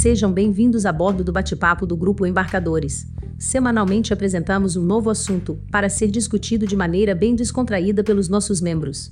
[0.00, 3.04] Sejam bem-vindos a bordo do bate-papo do Grupo Embarcadores.
[3.36, 9.10] Semanalmente apresentamos um novo assunto, para ser discutido de maneira bem descontraída pelos nossos membros.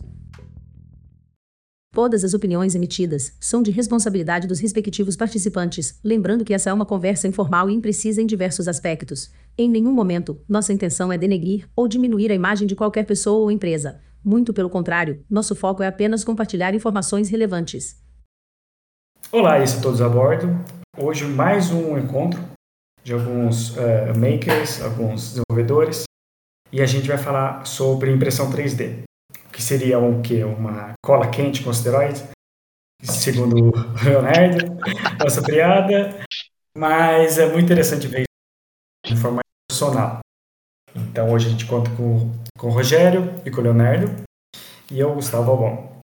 [1.93, 6.87] Todas as opiniões emitidas são de responsabilidade dos respectivos participantes, lembrando que essa é uma
[6.87, 9.33] conversa informal e imprecisa em diversos aspectos.
[9.59, 13.51] Em nenhum momento, nossa intenção é denegrir ou diminuir a imagem de qualquer pessoa ou
[13.51, 13.99] empresa.
[14.25, 17.97] Muito pelo contrário, nosso foco é apenas compartilhar informações relevantes.
[19.33, 20.76] Olá, isso todos a bordo.
[20.99, 22.43] Hoje mais um encontro
[23.05, 26.05] de alguns uh, makers, alguns desenvolvedores,
[26.73, 29.03] e a gente vai falar sobre impressão 3D
[29.53, 32.23] que seria um que uma cola quente com esteroide,
[33.03, 33.73] segundo o
[34.05, 34.75] Leonardo,
[35.19, 36.19] nossa piada,
[36.77, 40.21] mas é muito interessante ver isso de forma profissional.
[40.95, 44.23] Então hoje a gente conta com, com o Rogério e com o Leonardo
[44.91, 46.01] e eu, Gustavo Albon.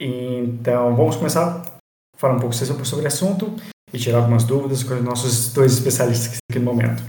[0.00, 3.54] Então vamos começar a falar um pouco sobre o assunto
[3.92, 7.02] e tirar algumas dúvidas com os nossos dois especialistas aqui no momento.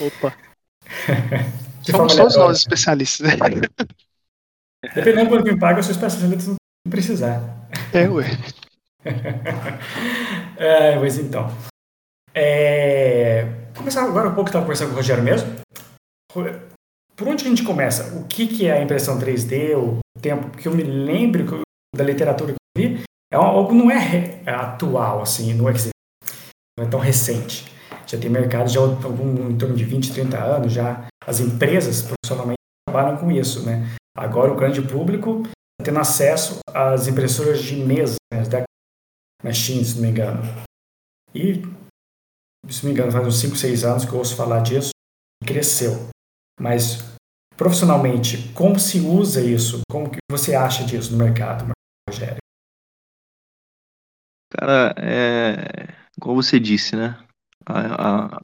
[0.00, 0.36] Opa!
[1.82, 3.36] Somos todos nós especialistas, né?
[4.94, 7.68] Dependendo do quanto me paga, eu sou especialista não precisar.
[7.92, 8.26] É, ué.
[10.56, 11.50] é, mas então.
[12.34, 13.46] É...
[13.76, 15.56] Começar agora um pouco, estava conversando com o Rogério mesmo.
[17.16, 18.16] Por onde a gente começa?
[18.16, 20.50] O que, que é a impressão 3D, o tempo?
[20.50, 21.60] Porque eu me lembro
[21.94, 25.74] da literatura que eu vi, é algo não é atual, assim, não é,
[26.78, 27.72] não é tão recente.
[28.06, 32.58] Já tem mercado já algum, em torno de 20, 30 anos, já as empresas profissionalmente
[32.86, 33.96] trabalham com isso, né?
[34.16, 38.62] Agora o grande público está tendo acesso às impressoras de mesa, né, da
[39.42, 40.42] Machine, se não me engano.
[41.34, 41.62] E,
[42.70, 44.90] se não me engano, faz uns 5, 6 anos que eu ouço falar disso
[45.44, 46.08] cresceu.
[46.58, 46.98] Mas,
[47.56, 49.80] profissionalmente, como se usa isso?
[49.90, 51.70] Como que você acha disso no mercado,
[52.08, 52.38] Rogério?
[54.50, 57.18] Cara, é, como você disse, né?
[57.66, 58.42] A, a,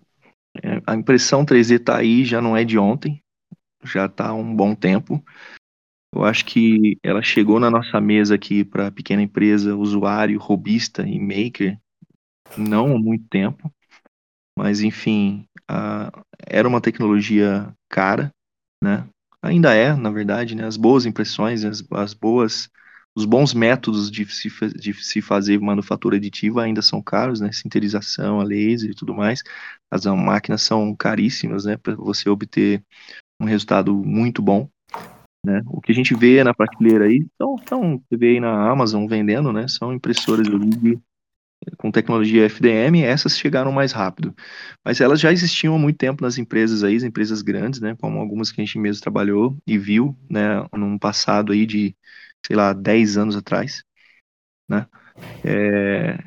[0.87, 3.23] a impressão 3D está aí, já não é de ontem,
[3.85, 5.23] já está há um bom tempo.
[6.15, 11.19] Eu acho que ela chegou na nossa mesa aqui para pequena empresa, usuário, robista e
[11.21, 11.79] maker,
[12.59, 13.73] não há muito tempo,
[14.59, 16.11] mas enfim, a,
[16.47, 18.33] era uma tecnologia cara,
[18.83, 19.07] né?
[19.43, 20.67] Ainda é, na verdade, né?
[20.67, 22.69] As boas impressões, as, as boas,
[23.17, 27.51] os bons métodos de se, de se fazer manufatura aditiva ainda são caros, né?
[27.53, 29.43] Sinterização, a laser e tudo mais.
[29.91, 31.77] As máquinas são caríssimas, né?
[31.77, 32.83] Para você obter
[33.41, 34.69] um resultado muito bom.
[35.45, 35.63] Né?
[35.67, 39.07] O que a gente vê na prateleira aí, então, então você vê aí na Amazon
[39.07, 39.67] vendendo, né?
[39.69, 41.01] São impressoras de,
[41.79, 44.35] com tecnologia FDM, essas chegaram mais rápido.
[44.85, 47.97] Mas elas já existiam há muito tempo nas empresas aí, as empresas grandes, né?
[48.01, 50.67] Como algumas que a gente mesmo trabalhou e viu, né?
[50.75, 51.97] Num passado aí de,
[52.47, 53.83] sei lá, 10 anos atrás,
[54.69, 54.87] né?
[55.45, 56.19] É,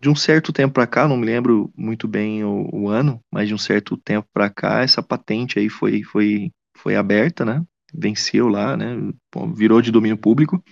[0.00, 3.48] de um certo tempo para cá, não me lembro muito bem o, o ano, mas
[3.48, 7.64] de um certo tempo para cá, essa patente aí foi, foi, foi aberta, né?
[7.96, 8.94] venceu lá, né?
[9.54, 10.62] Virou de domínio público.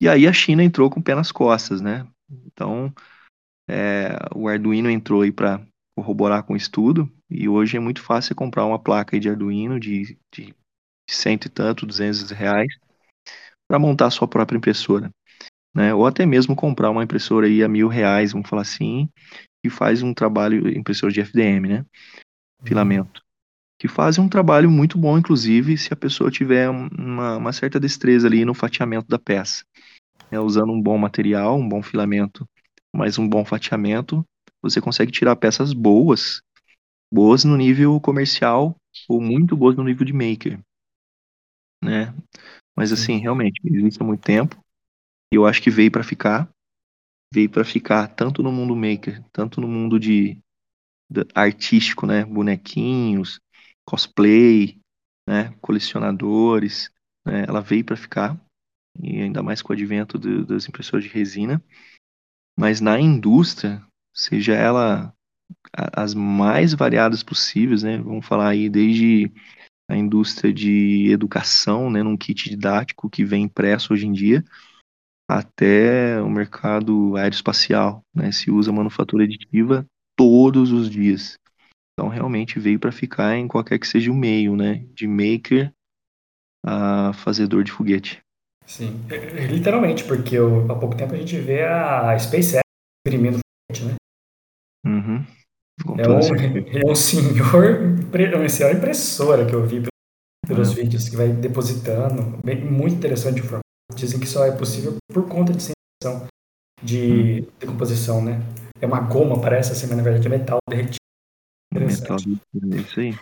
[0.00, 2.06] E aí a China entrou com o pé nas costas, né?
[2.46, 2.92] Então,
[3.68, 5.64] é, o Arduino entrou aí para
[5.96, 7.10] corroborar com o estudo.
[7.28, 10.54] E hoje é muito fácil comprar uma placa de Arduino de, de
[11.08, 12.72] cento e tanto, duzentos reais,
[13.70, 15.08] para montar sua própria impressora.
[15.72, 15.94] Né?
[15.94, 19.08] Ou até mesmo comprar uma impressora aí a mil reais, vamos falar assim,
[19.64, 21.86] e faz um trabalho, impressora de FDM, né?
[22.64, 23.22] Filamento
[23.78, 28.26] que fazem um trabalho muito bom, inclusive, se a pessoa tiver uma, uma certa destreza
[28.26, 29.64] ali no fatiamento da peça.
[30.30, 32.44] É, usando um bom material, um bom filamento,
[32.94, 34.22] mas um bom fatiamento,
[34.60, 36.42] você consegue tirar peças boas,
[37.10, 38.76] boas no nível comercial
[39.08, 40.60] ou muito boas no nível de maker,
[41.82, 42.12] né?
[42.80, 44.56] Mas assim, realmente, existe há muito tempo
[45.30, 46.48] e eu acho que veio para ficar,
[47.30, 50.38] veio para ficar tanto no mundo maker, tanto no mundo de,
[51.10, 52.24] de artístico, né?
[52.24, 53.38] Bonequinhos,
[53.84, 54.80] cosplay,
[55.28, 56.90] né, colecionadores,
[57.26, 58.40] né, ela veio para ficar,
[58.98, 61.62] e ainda mais com o advento do, das impressoras de resina.
[62.58, 63.84] Mas na indústria,
[64.16, 65.14] seja ela
[65.74, 69.30] as mais variadas possíveis, né, vamos falar aí desde
[69.90, 74.44] a indústria de educação, né, num kit didático que vem impresso hoje em dia,
[75.28, 79.84] até o mercado aeroespacial, né, se usa manufatura aditiva
[80.16, 81.34] todos os dias.
[81.92, 84.86] Então realmente veio para ficar em qualquer que seja o meio, né?
[84.94, 85.72] De maker
[86.64, 88.22] a fazedor de foguete.
[88.64, 92.60] Sim, é, é, literalmente, porque há pouco tempo a gente vê a SpaceX
[93.06, 93.38] imprimindo
[93.68, 93.94] foguete, né?
[94.86, 95.26] Uhum.
[95.98, 96.18] É um,
[96.88, 97.80] é um senhor,
[98.36, 99.82] uma senhora impressora que eu vi
[100.46, 100.74] pelos uhum.
[100.74, 103.60] vídeos, que vai depositando, muito interessante de forma.
[103.94, 106.26] Dizem que só é possível por conta de sensação
[106.82, 107.46] de uhum.
[107.58, 108.40] decomposição, né?
[108.80, 110.96] é uma goma, parece assim, mas na verdade é metal derretido.
[111.72, 112.16] Metal,
[112.72, 113.14] é isso aí.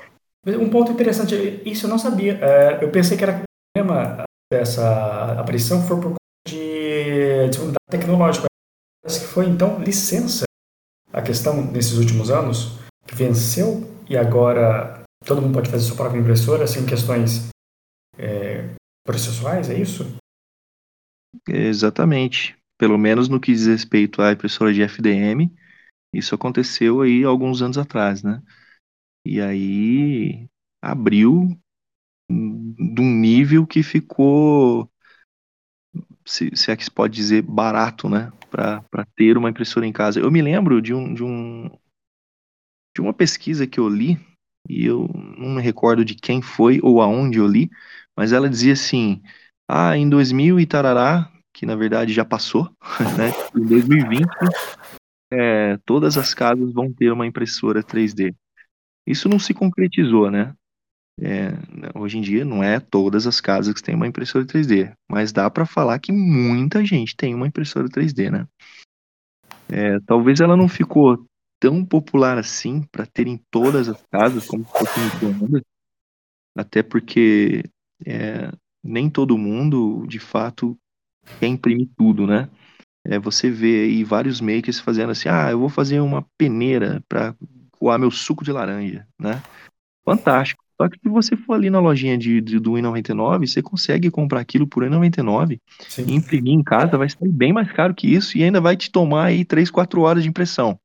[0.57, 1.35] Um ponto interessante,
[1.67, 2.39] isso eu não sabia.
[2.41, 3.43] É, eu pensei que era o
[3.77, 6.17] problema dessa aparição foi por conta
[6.47, 8.47] de disponibilidade tecnológica.
[9.03, 10.45] Parece que foi, então, licença
[11.13, 12.79] a questão nesses últimos anos,
[13.13, 17.49] venceu e agora todo mundo pode fazer sua própria impressora sem questões
[18.17, 18.75] é,
[19.05, 20.17] processuais, é isso?
[21.49, 22.57] Exatamente.
[22.79, 25.51] Pelo menos no que diz respeito à impressora de FDM,
[26.13, 28.43] isso aconteceu aí alguns anos atrás, né?
[29.27, 30.47] E aí
[30.83, 31.59] abriu
[32.31, 34.89] de um nível que ficou,
[36.25, 38.33] se, se é que se pode dizer, barato, né?
[38.51, 40.21] Para ter uma impressora em casa.
[40.21, 41.71] Eu me lembro de um, de um
[42.95, 44.19] de uma pesquisa que eu li,
[44.69, 45.09] e eu
[45.39, 47.71] não me recordo de quem foi ou aonde eu li,
[48.17, 49.23] mas ela dizia assim:
[49.69, 52.69] ah, em 2000 e tarará, que na verdade já passou,
[53.17, 53.31] né?
[53.57, 54.27] Em 2020,
[55.33, 58.35] é, todas as casas vão ter uma impressora 3D.
[59.07, 60.55] Isso não se concretizou, né?
[61.21, 61.53] É,
[61.99, 65.51] hoje em dia não é todas as casas que têm uma impressora 3D, mas dá
[65.51, 68.47] para falar que muita gente tem uma impressora 3D, né?
[69.69, 71.25] É, talvez ela não ficou
[71.61, 75.63] tão popular assim para ter em todas as casas como fosse micro
[76.57, 77.65] até porque
[78.07, 78.51] é,
[78.83, 80.77] nem todo mundo de fato
[81.39, 82.49] quer imprimir tudo, né?
[83.05, 87.35] É, você vê aí vários makers fazendo assim, ah, eu vou fazer uma peneira para
[87.73, 89.41] coar meu suco de laranja, né?
[90.05, 90.58] Fantástico.
[90.81, 94.39] Só que se você for ali na lojinha de, de do I99, você consegue comprar
[94.39, 95.61] aquilo por I99
[96.07, 98.89] e imprimir em casa, vai sair bem mais caro que isso e ainda vai te
[98.89, 100.79] tomar aí 3, 4 horas de impressão.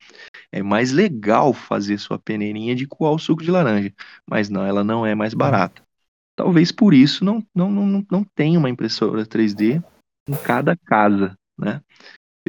[0.52, 3.94] É mais legal fazer sua peneirinha de coar o suco de laranja,
[4.28, 5.84] mas não, ela não é mais barata.
[6.36, 9.84] Talvez por isso não, não, não, não tenha uma impressora 3D
[10.28, 11.82] em cada casa, né?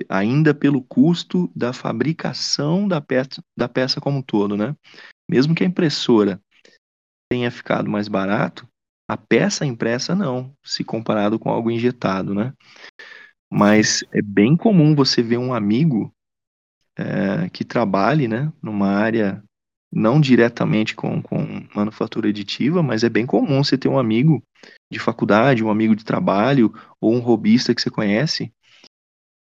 [0.08, 4.74] Ainda pelo custo da fabricação da peça, da peça como um todo, né?
[5.28, 6.40] Mesmo que a impressora
[7.34, 8.66] tenha ficado mais barato,
[9.08, 12.52] a peça impressa não, se comparado com algo injetado, né?
[13.52, 16.12] Mas é bem comum você ver um amigo
[16.96, 19.42] é, que trabalhe, né, numa área
[19.92, 24.42] não diretamente com, com manufatura aditiva, mas é bem comum você ter um amigo
[24.90, 28.52] de faculdade, um amigo de trabalho ou um robista que você conhece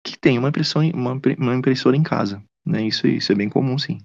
[0.05, 2.83] que tem uma impressão, uma, uma impressora em casa, né?
[2.83, 3.99] Isso, isso é bem comum, sim.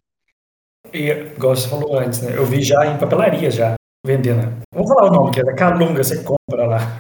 [0.94, 2.38] E, igual você falou antes, né?
[2.38, 4.62] Eu vi já em papelaria já vendendo.
[4.74, 6.98] Vamos falar o nome, que é da Calunga, você compra lá.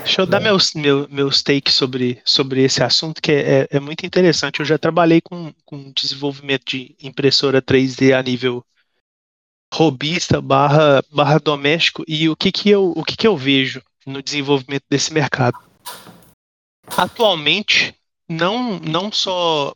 [0.00, 3.80] Deixa eu dar meus, meus, meus takes sobre, sobre esse assunto, que é, é, é
[3.80, 4.60] muito interessante.
[4.60, 8.64] Eu já trabalhei com, com desenvolvimento de impressora 3D a nível
[9.72, 14.22] robista barra, barra doméstico, e o que, que, eu, o que, que eu vejo no
[14.22, 15.58] desenvolvimento desse mercado?
[16.96, 17.94] Atualmente,
[18.28, 19.74] não, não só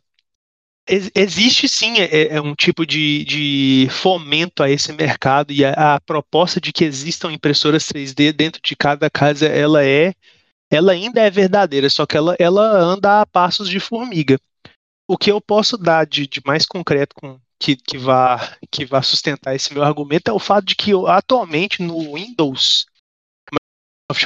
[1.15, 6.01] existe sim é, é, um tipo de, de fomento a esse mercado e a, a,
[6.01, 10.13] proposta de que existam impressoras 3D dentro de cada casa ela é
[10.69, 14.37] ela ainda é verdadeira só que ela, ela anda a passos de formiga.
[15.07, 19.01] O que eu posso dar de, de mais concreto com, que, que, vá, que vá
[19.01, 22.85] sustentar esse meu argumento é o fato de que atualmente no Windows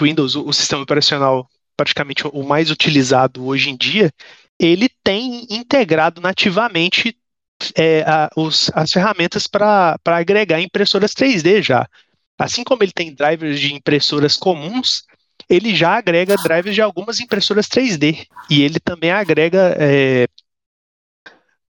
[0.01, 1.47] Windows o, o sistema operacional
[1.77, 4.11] praticamente o mais utilizado hoje em dia
[4.59, 7.17] ele tem integrado nativamente
[7.75, 11.87] é, a, os, as ferramentas para agregar impressoras 3D já.
[12.37, 15.03] Assim como ele tem drivers de impressoras comuns,
[15.49, 18.25] ele já agrega drivers de algumas impressoras 3D.
[18.49, 20.27] E ele também agrega é,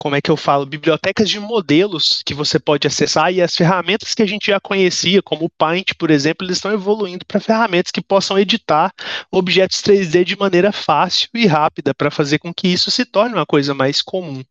[0.02, 4.16] como é que eu falo, bibliotecas de modelos que você pode acessar e as ferramentas
[4.16, 7.92] que a gente já conhecia, como o Paint, por exemplo, eles estão evoluindo para ferramentas
[7.92, 8.92] que possam editar
[9.30, 13.46] objetos 3D de maneira fácil e rápida para fazer com que isso se torne uma
[13.46, 14.42] coisa mais comum.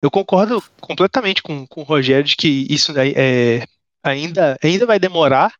[0.00, 3.66] Eu concordo completamente com, com o Rogério de que isso é,
[4.00, 5.52] ainda, ainda vai demorar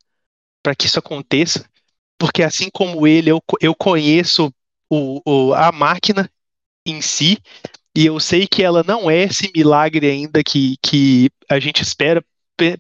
[0.62, 1.68] para que isso aconteça,
[2.16, 4.54] porque assim como ele, eu, eu conheço
[4.88, 6.30] o, o, a máquina
[6.86, 7.36] em si,
[7.98, 12.24] e eu sei que ela não é esse milagre ainda que, que a gente espera.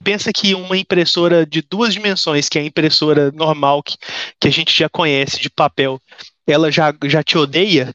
[0.04, 3.96] Pensa que uma impressora de duas dimensões, que é a impressora normal que,
[4.40, 6.00] que a gente já conhece de papel,
[6.46, 7.92] ela já, já te odeia.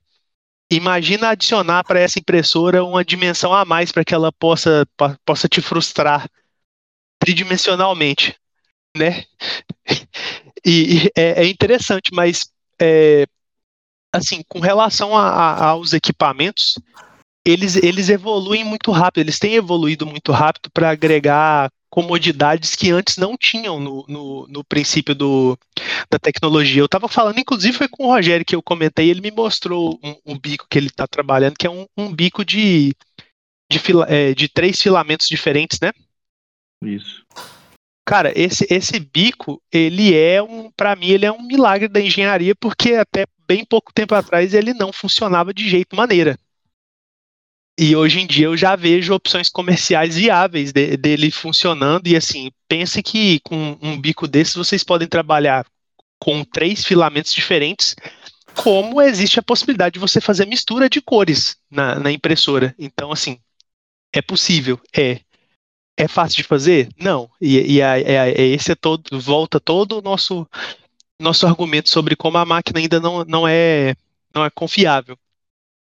[0.69, 4.85] Imagina adicionar para essa impressora uma dimensão a mais para que ela possa,
[5.23, 6.29] possa te frustrar
[7.19, 8.35] tridimensionalmente,
[8.97, 9.23] né?
[10.65, 12.49] E, e é, é, interessante, mas
[12.79, 13.25] é,
[14.13, 16.75] assim, com relação a, a, aos equipamentos,
[17.45, 23.17] eles, eles evoluem muito rápido, eles têm evoluído muito rápido para agregar comodidades que antes
[23.17, 25.57] não tinham no, no, no princípio do,
[26.09, 26.81] da tecnologia.
[26.81, 30.33] Eu estava falando, inclusive foi com o Rogério que eu comentei, ele me mostrou um,
[30.33, 32.95] um bico que ele está trabalhando, que é um, um bico de,
[33.71, 35.91] de, fila, é, de três filamentos diferentes, né?
[36.83, 37.23] Isso.
[38.05, 42.55] Cara, esse, esse bico, ele é um, para mim, ele é um milagre da engenharia,
[42.55, 46.38] porque até bem pouco tempo atrás ele não funcionava de jeito maneira.
[47.77, 52.07] E hoje em dia eu já vejo opções comerciais viáveis de, dele funcionando.
[52.07, 55.65] E assim, pense que com um bico desse vocês podem trabalhar
[56.19, 57.95] com três filamentos diferentes,
[58.55, 62.73] como existe a possibilidade de você fazer mistura de cores na, na impressora.
[62.77, 63.39] Então, assim,
[64.13, 65.19] é possível, é.
[65.95, 66.89] É fácil de fazer?
[66.97, 67.29] Não.
[67.39, 70.47] E, e é, é, esse é todo, volta todo o nosso,
[71.19, 73.95] nosso argumento sobre como a máquina ainda não, não, é,
[74.33, 75.17] não é confiável.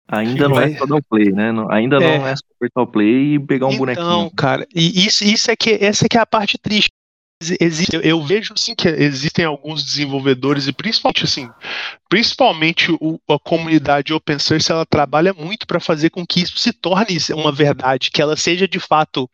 [0.09, 1.51] Ainda não é só dar o play, né?
[1.71, 2.19] Ainda é.
[2.19, 4.07] não é só apertar o play e pegar um então, bonequinho.
[4.07, 6.91] Não, cara, e isso, isso é que essa é que é a parte triste.
[7.61, 11.51] Existe, eu vejo sim que existem alguns desenvolvedores e principalmente assim,
[12.09, 16.73] principalmente o, a comunidade open source, ela trabalha muito para fazer com que isso se
[16.73, 19.29] torne uma verdade, que ela seja de fato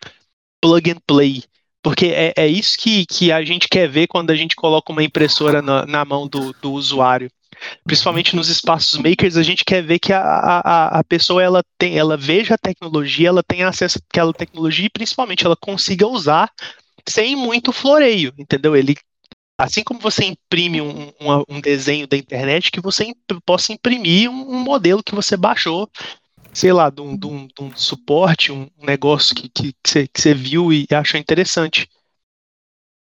[0.61, 1.45] plug and play,
[1.81, 5.05] porque é, é isso que, que a gente quer ver quando a gente coloca uma
[5.05, 7.31] impressora na, na mão do, do usuário
[7.85, 11.99] principalmente nos espaços makers, a gente quer ver que a, a, a pessoa ela tem,
[11.99, 16.51] ela veja a tecnologia, ela tenha acesso àquela tecnologia e principalmente ela consiga usar
[17.09, 18.77] sem muito floreio, entendeu?
[18.77, 18.97] Ele
[19.59, 24.31] assim como você imprime um, um, um desenho da internet, que você imp possa imprimir
[24.31, 25.89] um, um, modelo que você baixou,
[26.53, 30.21] sei lá, de um, de um, de suporte, um negócio que, que, que, você, que
[30.21, 31.89] você viu e achou interessante.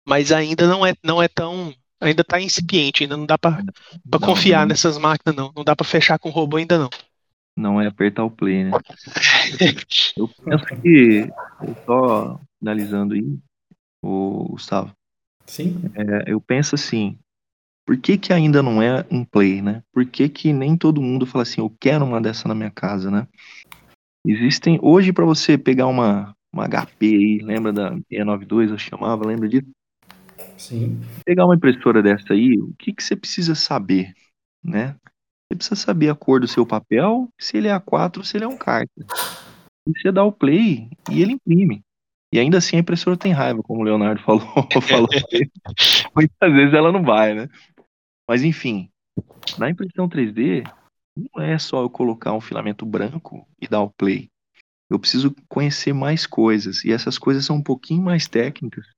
[0.05, 3.63] Mas ainda não é, não é tão ainda está incipiente, ainda não dá para
[4.21, 4.67] confiar não.
[4.67, 5.51] nessas máquinas, não.
[5.55, 6.89] Não dá para fechar com o robô ainda não.
[7.55, 8.71] Não é apertar o play, né?
[10.15, 11.27] eu penso que,
[11.85, 13.37] só finalizando aí,
[14.03, 14.91] o Gustavo.
[15.45, 15.81] Sim.
[15.95, 17.17] É, eu penso assim,
[17.85, 19.81] por que que ainda não é um play, né?
[19.91, 23.09] Por que que nem todo mundo fala assim, eu quero uma dessa na minha casa,
[23.09, 23.27] né?
[24.25, 29.47] Existem, hoje para você pegar uma, uma HP aí, lembra da E92, eu chamava, lembra
[29.47, 29.71] disso?
[30.57, 30.99] Sim.
[31.23, 34.13] Pegar uma impressora dessa aí, o que, que você precisa saber,
[34.63, 34.95] né?
[35.47, 38.43] Você precisa saber a cor do seu papel, se ele é A4 ou se ele
[38.43, 39.05] é um carta.
[39.87, 41.81] E você dá o play e ele imprime.
[42.33, 44.67] E ainda assim a impressora tem raiva, como o Leonardo falou.
[44.81, 45.07] falou
[46.15, 47.47] Muitas vezes ela não vai, né?
[48.27, 48.89] Mas enfim,
[49.57, 50.69] na impressão 3D,
[51.15, 54.27] não é só eu colocar um filamento branco e dar o play.
[54.89, 56.83] Eu preciso conhecer mais coisas.
[56.83, 58.96] E essas coisas são um pouquinho mais técnicas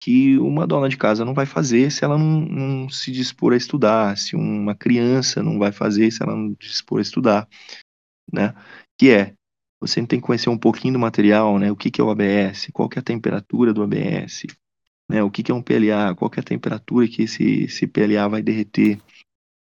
[0.00, 3.56] que uma dona de casa não vai fazer se ela não, não, se dispor a
[3.56, 7.48] estudar, se uma criança não vai fazer se ela não se dispor a estudar,
[8.32, 8.54] né?
[8.98, 9.34] Que é,
[9.80, 11.70] você tem que conhecer um pouquinho do material, né?
[11.70, 14.46] O que, que é o ABS, qual que é a temperatura do ABS,
[15.08, 15.22] né?
[15.22, 18.28] O que, que é um PLA, qual que é a temperatura que esse, esse PLA
[18.28, 19.00] vai derreter,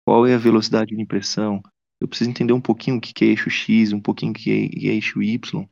[0.06, 1.62] qual é a velocidade de impressão.
[2.00, 4.50] Eu preciso entender um pouquinho o que, que é eixo X, um pouquinho o que
[4.50, 5.66] é, é eixo Y,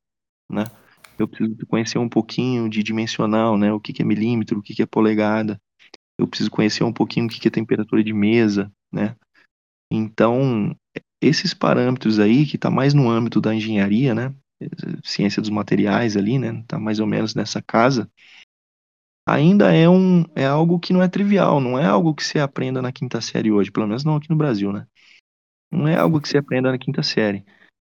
[0.50, 0.64] né?
[1.18, 3.72] Eu preciso conhecer um pouquinho de dimensional, né?
[3.72, 5.60] O que, que é milímetro, o que, que é polegada.
[6.18, 9.16] Eu preciso conhecer um pouquinho o que, que é temperatura de mesa, né?
[9.90, 10.76] Então,
[11.20, 14.34] esses parâmetros aí, que está mais no âmbito da engenharia, né?
[15.04, 16.60] Ciência dos materiais ali, né?
[16.60, 18.10] Está mais ou menos nessa casa.
[19.26, 22.82] Ainda é, um, é algo que não é trivial, não é algo que você aprenda
[22.82, 24.86] na quinta série hoje, pelo menos não aqui no Brasil, né?
[25.70, 27.44] Não é algo que você aprenda na quinta série.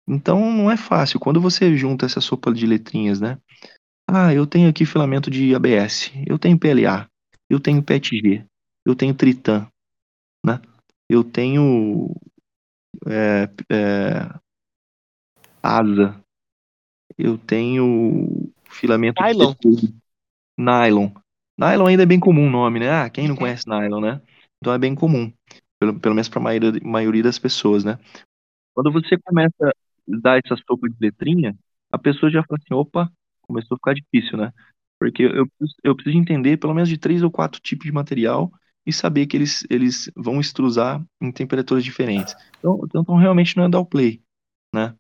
[0.08, 1.20] Então não é fácil.
[1.20, 3.38] Quando você junta essa sopa de letrinhas, né?
[4.08, 7.10] Ah, eu tenho aqui filamento de ABS, eu tenho PLA,
[7.50, 8.46] eu tenho PETG,
[8.86, 9.68] eu tenho Tritan,
[10.46, 10.62] né?
[11.10, 12.16] Eu tenho
[13.08, 14.40] é, é,
[15.62, 16.22] asa,
[17.18, 19.56] eu tenho filamento nylon.
[19.60, 19.96] De
[20.58, 21.10] nylon.
[21.58, 22.92] Nylon ainda é bem comum o nome, né?
[22.92, 23.40] Ah, quem não uhum.
[23.40, 24.22] conhece nylon, né?
[24.62, 25.34] Então é bem comum,
[25.80, 27.98] pelo, pelo menos para a maioria, maioria das pessoas, né?
[28.76, 29.74] Quando você começa
[30.08, 31.56] dar essa sopa de letrinha,
[31.92, 34.52] a pessoa já fala assim, opa, começou a ficar difícil, né?
[35.00, 35.48] Porque eu,
[35.84, 38.52] eu preciso entender pelo menos de três ou quatro tipos de material
[38.86, 42.36] e saber que eles, eles vão extrusar em temperaturas diferentes.
[42.60, 44.22] Então, então realmente não é dar o play,
[44.74, 44.96] né?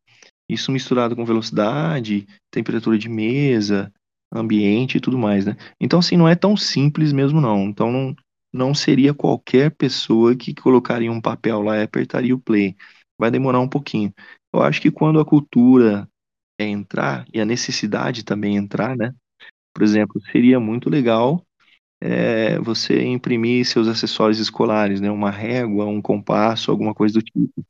[0.50, 3.92] Isso misturado com velocidade, temperatura de mesa,
[4.32, 5.56] ambiente e tudo mais, né?
[5.80, 7.64] Então, assim, não é tão simples mesmo, não.
[7.64, 8.16] Então, não,
[8.54, 12.76] não seria qualquer pessoa que colocaria um papel lá e apertaria o play.
[13.18, 14.14] Vai demorar um pouquinho.
[14.56, 16.10] Eu acho que quando a cultura
[16.58, 19.14] entrar e a necessidade também entrar, né?
[19.74, 21.46] Por exemplo, seria muito legal
[22.02, 25.12] é, você imprimir seus acessórios escolares, né?
[25.12, 27.66] Uma régua, um compasso, alguma coisa do tipo.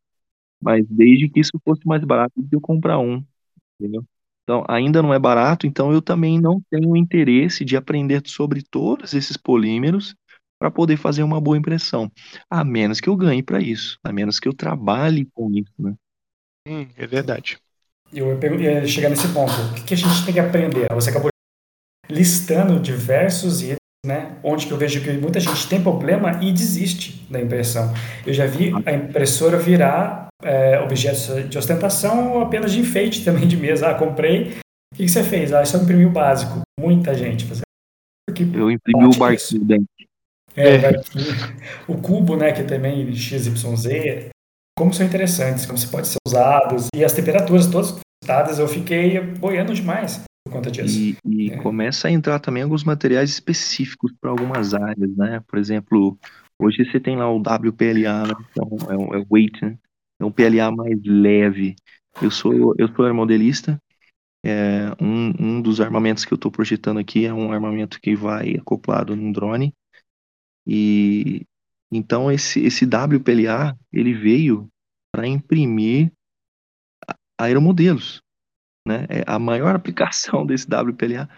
[0.61, 3.23] Mas desde que isso fosse mais barato do que eu comprar um,
[3.79, 4.05] entendeu?
[4.43, 9.13] Então, ainda não é barato, então eu também não tenho interesse de aprender sobre todos
[9.13, 10.15] esses polímeros
[10.59, 12.11] para poder fazer uma boa impressão.
[12.49, 15.95] A menos que eu ganhe para isso, a menos que eu trabalhe com isso, né?
[16.67, 17.57] Hum, é verdade.
[18.11, 19.53] eu ia chegar nesse ponto.
[19.53, 20.87] O que a gente tem que aprender?
[20.91, 21.29] Você acabou
[22.09, 24.37] listando diversos itens, né?
[24.43, 27.93] Onde que eu vejo que muita gente tem problema e desiste da impressão.
[28.25, 33.47] Eu já vi a impressora virar é, objetos de ostentação ou apenas de enfeite também
[33.47, 33.89] de mesa.
[33.89, 34.57] Ah, comprei.
[34.93, 35.53] O que, você fez?
[35.53, 36.61] Ah, só imprimi o básico.
[36.79, 37.63] Muita gente fazendo.
[38.53, 39.87] Eu imprimi o barquinho dentro.
[40.55, 40.91] É, é.
[41.85, 44.29] o cubo, né, que também XYZ,
[44.77, 49.19] como são interessantes, como se pode ser usados, e as temperaturas todas dadas, eu fiquei
[49.21, 50.97] boiando demais por conta disso.
[50.97, 51.57] E, e é.
[51.57, 55.41] começa a entrar também alguns materiais específicos para algumas áreas, né?
[55.47, 56.17] Por exemplo,
[56.59, 58.33] hoje você tem lá o WPLA, né?
[58.51, 59.77] então é, o, é o weight, né?
[60.19, 61.75] É um PLA mais leve.
[62.21, 63.79] Eu sou eu sou aeromodelista.
[64.45, 68.55] É, um, um dos armamentos que eu estou projetando aqui é um armamento que vai
[68.55, 69.73] acoplado num drone.
[70.67, 71.45] E
[71.91, 74.67] então esse esse WPLA ele veio
[75.13, 76.11] para imprimir
[77.39, 78.21] aeromodelos.
[78.87, 79.05] Né?
[79.09, 81.29] É, a maior aplicação desse WPLA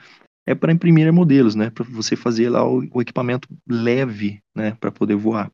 [0.47, 1.69] é para imprimir modelos, né?
[1.69, 4.75] Para você fazer lá o, o equipamento leve, né?
[4.75, 5.51] Para poder voar.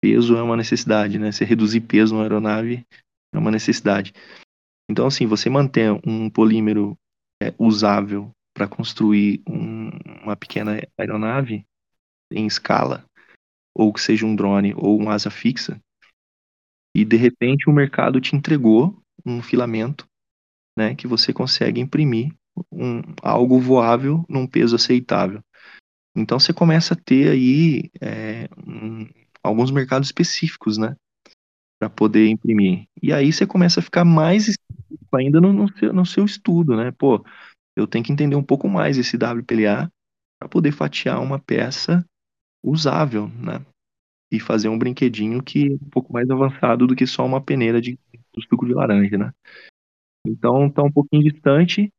[0.00, 1.32] Peso é uma necessidade, né?
[1.32, 2.86] Você reduzir peso na aeronave
[3.34, 4.12] é uma necessidade.
[4.88, 6.96] Então, assim, você manter um polímero
[7.42, 9.90] é, usável para construir um,
[10.22, 11.64] uma pequena aeronave
[12.32, 13.04] em escala,
[13.74, 15.80] ou que seja um drone ou um asa fixa,
[16.94, 20.06] e de repente o mercado te entregou um filamento,
[20.76, 22.34] né, que você consegue imprimir
[22.72, 25.42] um, algo voável num peso aceitável.
[26.16, 29.08] Então você começa a ter aí é, um,
[29.42, 30.96] alguns mercados específicos, né,
[31.78, 32.86] para poder imprimir.
[33.02, 34.54] E aí você começa a ficar mais
[35.14, 36.90] ainda no, no, seu, no seu estudo, né?
[36.92, 37.24] Pô,
[37.74, 39.90] eu tenho que entender um pouco mais esse WPLA
[40.38, 42.04] para poder fatiar uma peça
[42.62, 43.64] usável, né?
[44.32, 47.80] E fazer um brinquedinho que é um pouco mais avançado do que só uma peneira
[47.80, 47.98] de
[48.32, 49.32] do suco de laranja, né?
[50.26, 51.92] Então está um pouquinho distante,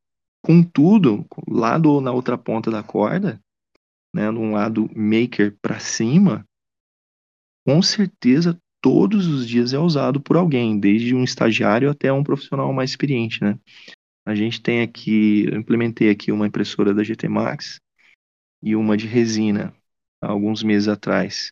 [0.44, 3.40] contudo, lá do, na outra ponta da corda,
[4.14, 6.46] né, num lado maker para cima,
[7.66, 12.74] com certeza todos os dias é usado por alguém, desde um estagiário até um profissional
[12.74, 13.60] mais experiente, né?
[14.26, 17.80] A gente tem aqui, eu implementei aqui uma impressora da GT Max
[18.62, 19.74] e uma de resina
[20.22, 21.52] alguns meses atrás.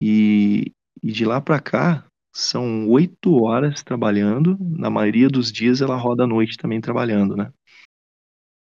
[0.00, 5.96] E, e de lá para cá, são oito horas trabalhando, na maioria dos dias ela
[5.96, 7.52] roda à noite também trabalhando, né?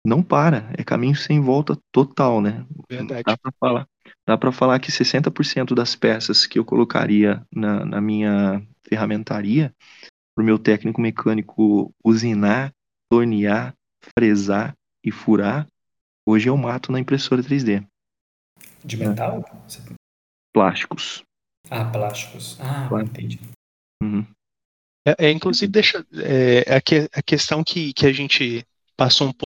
[0.06, 2.64] Não para, é caminho sem volta total, né?
[2.88, 3.24] Verdade.
[3.24, 3.88] Dá para falar,
[4.26, 9.74] dá para falar que 60% das peças que eu colocaria na, na minha ferramentaria,
[10.34, 12.72] para o meu técnico mecânico usinar,
[13.10, 13.74] tornear,
[14.16, 15.66] fresar e furar,
[16.26, 17.84] hoje eu mato na impressora 3D.
[18.86, 19.44] De metal?
[20.54, 21.22] Plásticos.
[21.68, 22.56] Ah, plásticos.
[22.60, 23.04] Ah, claro.
[23.04, 23.40] entendi.
[24.02, 24.24] Uhum.
[25.06, 26.06] É, é, inclusive, deixa.
[26.14, 28.64] É, a, que, a questão que, que a gente
[28.96, 29.46] passou um pouco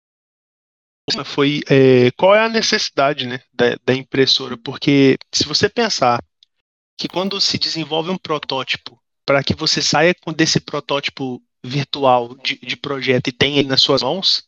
[1.24, 6.22] foi é, qual é a necessidade né, da, da, impressora, porque se você pensar
[6.96, 12.58] que quando se desenvolve um protótipo, para que você saia com desse protótipo virtual de,
[12.58, 14.46] de projeto e tenha ele nas suas mãos,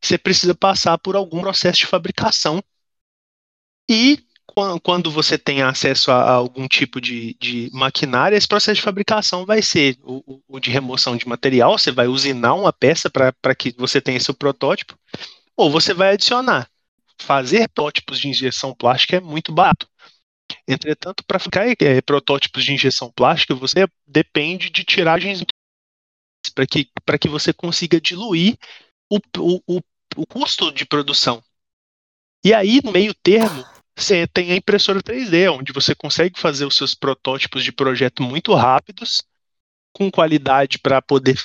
[0.00, 2.62] você precisa passar por algum processo de fabricação.
[3.88, 4.24] E
[4.82, 9.60] quando você tem acesso a, algum tipo de, de maquinária, esse processo de fabricação vai
[9.60, 14.00] ser o, o de remoção de material, você vai usinar uma peça para que você
[14.00, 14.98] tenha seu protótipo,
[15.56, 16.68] ou você vai adicionar.
[17.20, 19.88] Fazer protótipos de injeção plástica é muito barato.
[20.66, 25.44] Entretanto, para ficar é, protótipos de injeção plástica, você depende de tiragens
[26.54, 26.88] para que,
[27.20, 28.56] que você consiga diluir
[29.10, 29.80] o, o, o,
[30.16, 31.42] o custo de produção.
[32.44, 33.64] E aí, no meio termo,
[33.96, 38.54] você tem a impressora 3D, onde você consegue fazer os seus protótipos de projeto muito
[38.54, 39.22] rápidos,
[39.92, 41.36] com qualidade para poder,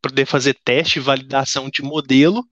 [0.00, 2.42] poder fazer teste e validação de modelo,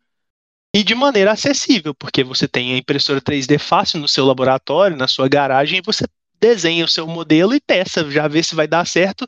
[0.74, 5.08] e de maneira acessível, porque você tem a impressora 3D fácil no seu laboratório, na
[5.08, 6.04] sua garagem, e você
[6.38, 9.26] desenha o seu modelo e testa, já vê se vai dar certo.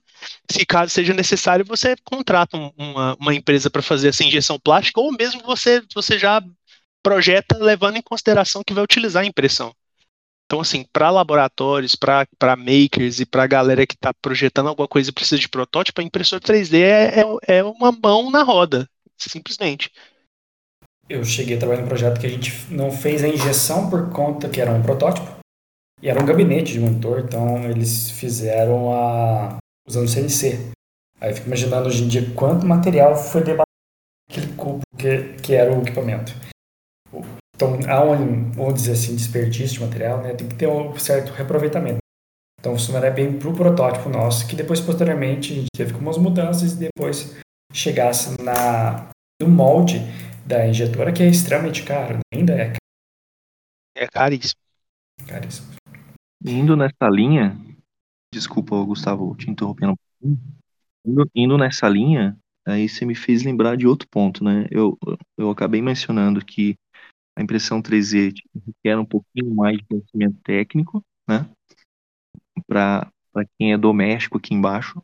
[0.50, 5.10] Se caso seja necessário, você contrata uma, uma empresa para fazer essa injeção plástica, ou
[5.10, 6.42] mesmo você, você já
[7.02, 9.74] projeta levando em consideração que vai utilizar a impressão.
[10.48, 15.12] Então, assim, para laboratórios, para makers e para galera que está projetando alguma coisa e
[15.12, 19.92] precisa de protótipo, a impressora 3D é, é, é, uma mão na roda, simplesmente.
[21.06, 24.11] Eu cheguei a trabalhar em um projeto que a gente não fez a injeção por
[24.11, 25.37] conta que era um protótipo
[26.00, 30.72] e era um gabinete de monitor, então eles fizeram a usando CNC.
[31.20, 33.68] Aí eu fico imaginando hoje em dia quanto material foi debatido
[34.30, 36.32] naquele cubo que, que era o equipamento.
[37.58, 40.32] Então, há um, vamos dizer assim, desperdício de material, né?
[40.32, 41.98] Tem que ter um certo reaproveitamento.
[42.60, 46.74] Então, funcionaria bem para o protótipo nosso, que depois, posteriormente, a gente teve algumas mudanças
[46.74, 47.36] e depois
[47.72, 49.10] chegasse na,
[49.42, 49.98] no molde
[50.46, 52.20] da injetora, que é extremamente caro, né?
[52.32, 52.78] ainda é caro.
[53.96, 54.60] É caríssimo.
[55.26, 55.66] caríssimo.
[56.46, 57.58] Indo nessa linha,
[58.32, 59.96] desculpa, Gustavo, te interrompendo.
[61.04, 64.68] Indo, indo nessa linha, aí você me fez lembrar de outro ponto, né?
[64.70, 64.96] Eu,
[65.36, 66.76] eu acabei mencionando que
[67.38, 68.35] a impressão 3D
[68.66, 71.48] requer um pouquinho mais de conhecimento técnico, né?
[72.66, 73.09] Para
[73.57, 75.01] quem é doméstico aqui embaixo,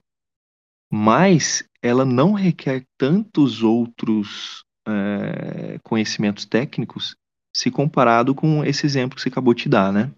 [0.92, 7.14] mas ela não requer tantos outros é, conhecimentos técnicos
[7.54, 10.10] se comparado com esse exemplo que você acabou de dar, né?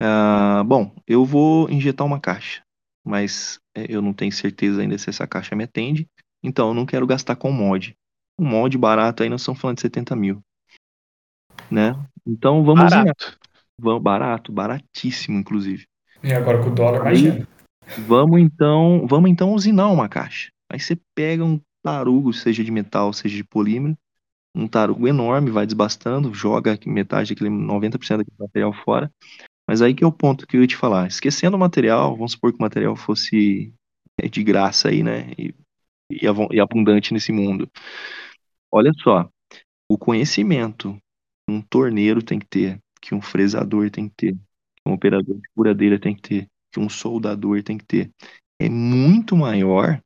[0.00, 2.62] Ah, bom, eu vou injetar uma caixa,
[3.04, 6.08] mas é, eu não tenho certeza ainda se essa caixa me atende,
[6.42, 7.94] então eu não quero gastar com mod.
[8.38, 10.42] Um mod barato aí nós estamos falando de 70 mil,
[11.70, 11.94] né?
[12.26, 13.38] Então vamos Barato.
[13.78, 15.84] Vamos, barato, baratíssimo, inclusive.
[16.22, 17.48] E agora com o dólar, Aí- imagina.
[17.98, 20.50] Vamos então, vamos então usinar uma caixa.
[20.70, 23.96] Aí você pega um tarugo, seja de metal, seja de polímero,
[24.54, 29.10] um tarugo enorme, vai desbastando, joga metade daquele 90% daquele material fora.
[29.68, 31.06] Mas aí que é o ponto que eu ia te falar.
[31.06, 33.72] Esquecendo o material, vamos supor que o material fosse
[34.20, 35.30] é, de graça aí, né?
[35.38, 35.54] E,
[36.10, 37.68] e abundante nesse mundo.
[38.72, 39.28] Olha só,
[39.88, 40.96] o conhecimento
[41.48, 45.48] um torneiro tem que ter, que um fresador tem que ter, que um operador de
[45.54, 48.10] furadeira tem que ter, que um soldador tem que ter,
[48.60, 50.00] é muito maior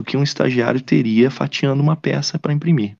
[0.00, 2.96] do que um estagiário teria fatiando uma peça para imprimir.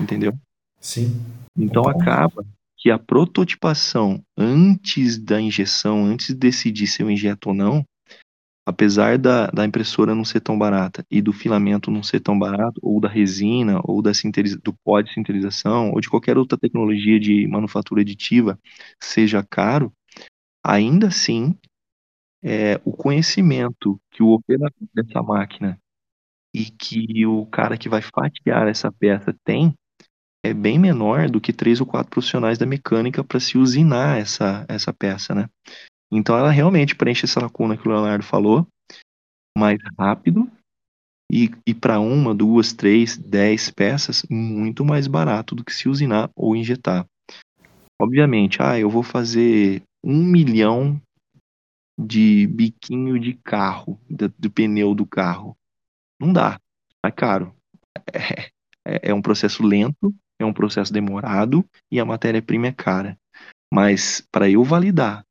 [0.00, 0.36] Entendeu?
[0.80, 1.24] Sim.
[1.56, 2.02] Então Concordo.
[2.02, 7.84] acaba que a prototipação antes da injeção, antes de decidir se eu injeto ou não,
[8.64, 12.78] apesar da, da impressora não ser tão barata e do filamento não ser tão barato,
[12.82, 14.12] ou da resina, ou da
[14.62, 18.58] do pó de sintetização, ou de qualquer outra tecnologia de manufatura aditiva
[19.00, 19.92] seja caro,
[20.64, 21.58] ainda assim
[22.42, 25.78] é, o conhecimento que o operador dessa máquina
[26.54, 29.74] e que o cara que vai fatiar essa peça tem
[30.44, 34.66] é bem menor do que três ou quatro profissionais da mecânica para se usinar essa,
[34.68, 35.48] essa peça, né?
[36.12, 38.66] Então ela realmente preenche essa lacuna que o Leonardo falou,
[39.56, 40.50] mais rápido
[41.32, 46.30] e, e para uma, duas, três, dez peças, muito mais barato do que se usinar
[46.36, 47.06] ou injetar.
[48.00, 51.00] Obviamente, ah, eu vou fazer um milhão
[51.98, 55.56] de biquinho de carro, do, do pneu do carro.
[56.20, 56.58] Não dá,
[57.04, 57.54] é caro.
[58.84, 63.16] É, é- é um processo lento, é um processo demorado e a matéria-prima é cara.
[63.72, 65.24] Mas para eu validar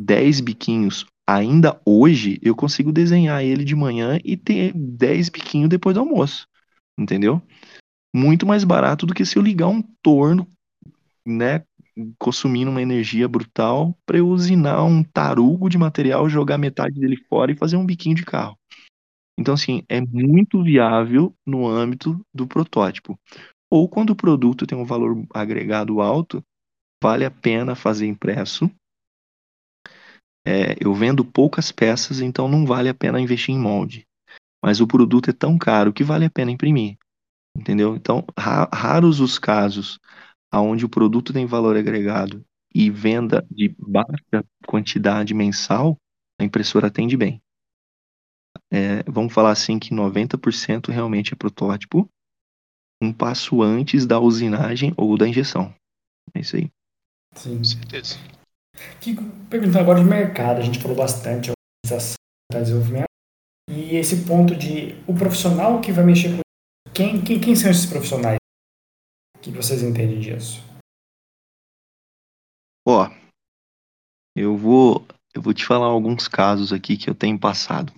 [0.00, 5.94] 10 biquinhos ainda hoje, eu consigo desenhar ele de manhã e ter 10 biquinhos depois
[5.94, 6.46] do almoço.
[6.98, 7.42] Entendeu?
[8.14, 10.48] Muito mais barato do que se eu ligar um torno,
[11.26, 11.62] né?
[12.18, 17.52] Consumindo uma energia brutal para eu usinar um tarugo de material, jogar metade dele fora
[17.52, 18.56] e fazer um biquinho de carro.
[19.38, 23.18] Então, assim, é muito viável no âmbito do protótipo.
[23.70, 26.42] Ou quando o produto tem um valor agregado alto,
[27.02, 28.70] vale a pena fazer impresso.
[30.48, 34.06] É, eu vendo poucas peças, então não vale a pena investir em molde.
[34.64, 36.96] Mas o produto é tão caro que vale a pena imprimir.
[37.54, 37.94] Entendeu?
[37.94, 39.98] Então, ra- raros os casos
[40.50, 42.42] onde o produto tem valor agregado
[42.74, 45.98] e venda de baixa quantidade mensal,
[46.40, 47.42] a impressora atende bem.
[48.72, 52.08] É, vamos falar assim que 90% realmente é protótipo,
[53.02, 55.74] um passo antes da usinagem ou da injeção.
[56.34, 56.70] É isso aí.
[57.34, 57.58] Sim.
[57.58, 58.37] Com certeza.
[59.48, 62.16] Perguntando agora de mercado, a gente falou bastante, organização,
[62.52, 63.08] tá, desenvolvimento,
[63.70, 66.42] e esse ponto de o profissional que vai mexer com
[66.92, 68.38] quem, quem, quem são esses profissionais?
[69.36, 70.62] O que vocês entendem disso?
[72.86, 73.08] Ó,
[74.34, 77.92] eu vou, eu vou te falar alguns casos aqui que eu tenho passado.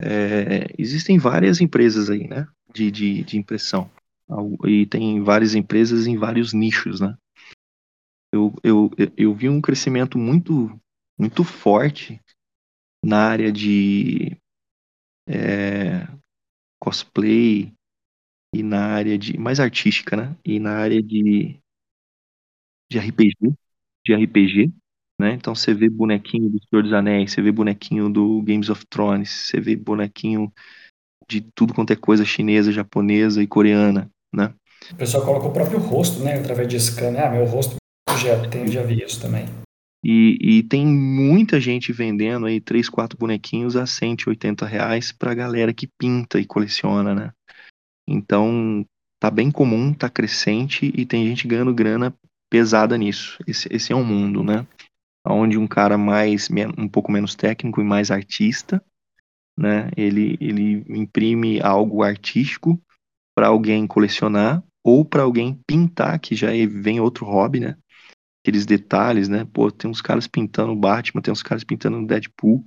[0.00, 3.90] É, existem várias empresas aí, né, de, de, de impressão.
[4.66, 7.16] E tem várias empresas em vários nichos, né?
[8.32, 10.70] Eu, eu, eu- vi um crescimento muito,
[11.18, 12.20] muito forte
[13.04, 14.36] na área de
[15.28, 16.06] é,
[16.80, 17.72] cosplay
[18.54, 20.36] e na área de mais artística, né?
[20.44, 21.60] E na área de,
[22.90, 23.54] de RPG,
[24.06, 24.72] de RPG,
[25.20, 25.32] né?
[25.34, 29.30] Então você vê bonequinho do Senhor dos Anéis, você vê bonequinho do Games of Thrones,
[29.30, 30.52] você vê bonequinho
[31.28, 34.54] de tudo quanto é coisa chinesa, japonesa e coreana, né?
[34.92, 37.24] O pessoal coloca o próprio rosto, né, através de scanner.
[37.24, 37.76] Ah, meu rosto,
[38.20, 39.46] já, tenho, já vi isso também.
[40.04, 45.72] E, e tem muita gente vendendo aí três, quatro bonequinhos a 180 reais pra galera
[45.72, 47.32] que pinta e coleciona, né?
[48.08, 48.84] Então
[49.20, 52.12] tá bem comum, tá crescente e tem gente ganhando grana
[52.50, 53.38] pesada nisso.
[53.46, 54.66] Esse, esse é um mundo, né?
[55.24, 58.84] Onde um cara mais um pouco menos técnico e mais artista
[59.56, 59.90] né?
[59.96, 62.80] Ele, ele imprime algo artístico
[63.34, 67.76] para alguém colecionar ou para alguém pintar, que já é, vem outro hobby, né?
[68.42, 69.44] Aqueles detalhes, né?
[69.52, 72.64] Pô, tem uns caras pintando Batman, tem uns caras pintando Deadpool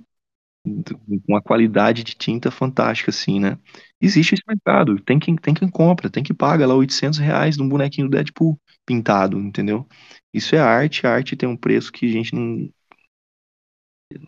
[0.64, 3.58] com uma qualidade de tinta fantástica, assim, né?
[4.00, 7.68] Existe esse mercado, tem quem, tem quem compra, tem que paga lá 800 reais num
[7.68, 9.86] bonequinho do Deadpool pintado, entendeu?
[10.34, 12.68] Isso é arte, a arte tem um preço que a gente não,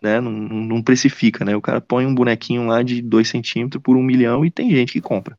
[0.01, 1.55] né, não, não precifica, né?
[1.55, 4.91] O cara põe um bonequinho lá de 2 centímetros por um milhão e tem gente
[4.93, 5.37] que compra.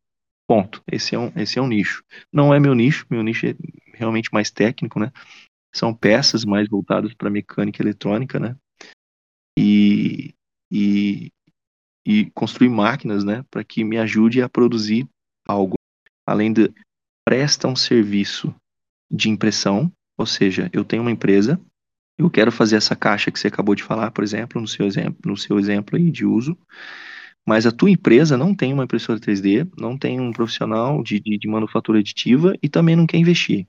[0.48, 0.82] Ponto.
[0.90, 2.02] Esse é um, esse é um nicho.
[2.32, 3.54] Não é meu nicho, meu nicho é
[3.94, 5.12] realmente mais técnico, né?
[5.72, 8.56] São peças mais voltadas para mecânica eletrônica, né?
[9.58, 10.34] E,
[10.70, 11.30] e,
[12.06, 15.08] e construir máquinas, né, para que me ajude a produzir
[15.46, 15.74] algo.
[16.26, 16.72] Além de
[17.24, 18.54] presta um serviço
[19.10, 21.60] de impressão, ou seja, eu tenho uma empresa,
[22.18, 25.18] eu quero fazer essa caixa que você acabou de falar, por exemplo, no seu exemplo,
[25.24, 26.56] no seu exemplo aí de uso,
[27.46, 31.38] mas a tua empresa não tem uma impressora 3D, não tem um profissional de, de,
[31.38, 33.66] de manufatura aditiva e também não quer investir.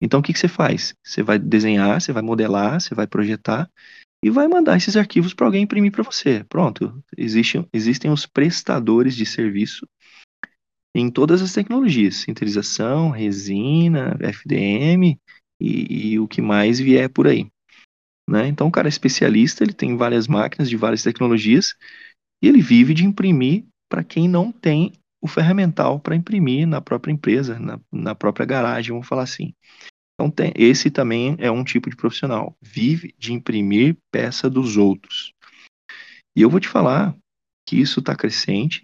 [0.00, 0.94] Então o que, que você faz?
[1.04, 3.70] Você vai desenhar, você vai modelar, você vai projetar
[4.24, 6.44] e vai mandar esses arquivos para alguém imprimir para você.
[6.48, 7.02] Pronto.
[7.16, 9.86] Existem, existem os prestadores de serviço
[10.94, 15.18] em todas as tecnologias: sinterização, resina, FDM
[15.60, 17.46] e, e o que mais vier por aí.
[18.28, 18.46] Né?
[18.46, 21.74] Então, o cara é especialista, ele tem várias máquinas de várias tecnologias
[22.42, 27.12] e ele vive de imprimir para quem não tem o ferramental para imprimir na própria
[27.12, 29.52] empresa, na, na própria garagem, vamos falar assim.
[30.20, 32.54] Então, tem, esse também é um tipo de profissional.
[32.60, 35.32] Vive de imprimir peça dos outros.
[36.36, 37.16] E eu vou te falar
[37.66, 38.82] que isso está crescente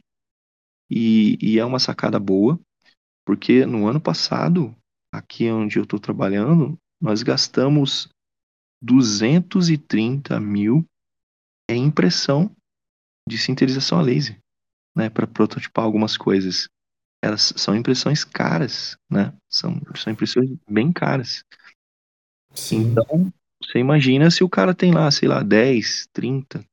[0.90, 2.58] e, e, é uma sacada boa,
[3.26, 4.74] porque no ano passado,
[5.12, 8.08] aqui onde eu estou trabalhando, nós gastamos
[8.82, 10.86] 230 mil
[11.68, 12.50] em impressão
[13.28, 14.38] de sinterização a laser,
[14.96, 16.66] né, para prototipar algumas coisas
[17.22, 19.32] elas são impressões caras, né?
[19.48, 21.44] São, são impressões bem caras.
[22.54, 22.90] Sim.
[22.90, 26.64] Então, você imagina se o cara tem lá, sei lá, 10, 30,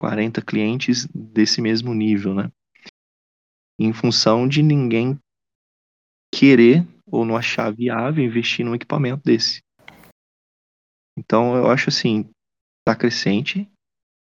[0.00, 2.50] 40 clientes desse mesmo nível, né?
[3.78, 5.18] Em função de ninguém
[6.32, 9.62] querer ou não achar viável investir num equipamento desse.
[11.18, 12.28] Então, eu acho assim,
[12.86, 13.70] tá crescente,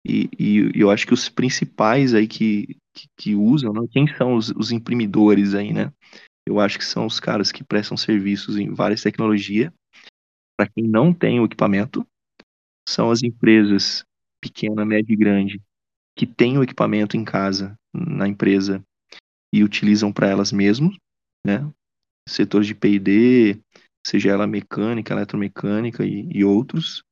[0.09, 3.81] e, e, eu acho que os principais aí que, que, que usam, né?
[3.91, 5.93] quem são os, os, imprimidores aí, né?
[6.47, 9.73] Eu acho que são os caras que prestam serviços em várias tecnologias.
[10.57, 12.07] Para quem não tem o equipamento,
[12.89, 14.05] são as empresas
[14.41, 15.61] pequena, média e grande
[16.17, 18.83] que têm o equipamento em casa, na empresa,
[19.53, 20.97] e utilizam para elas mesmas,
[21.47, 21.71] né?
[22.29, 23.61] Setores de P&D,
[24.05, 27.03] seja ela mecânica, eletromecânica e, e outros,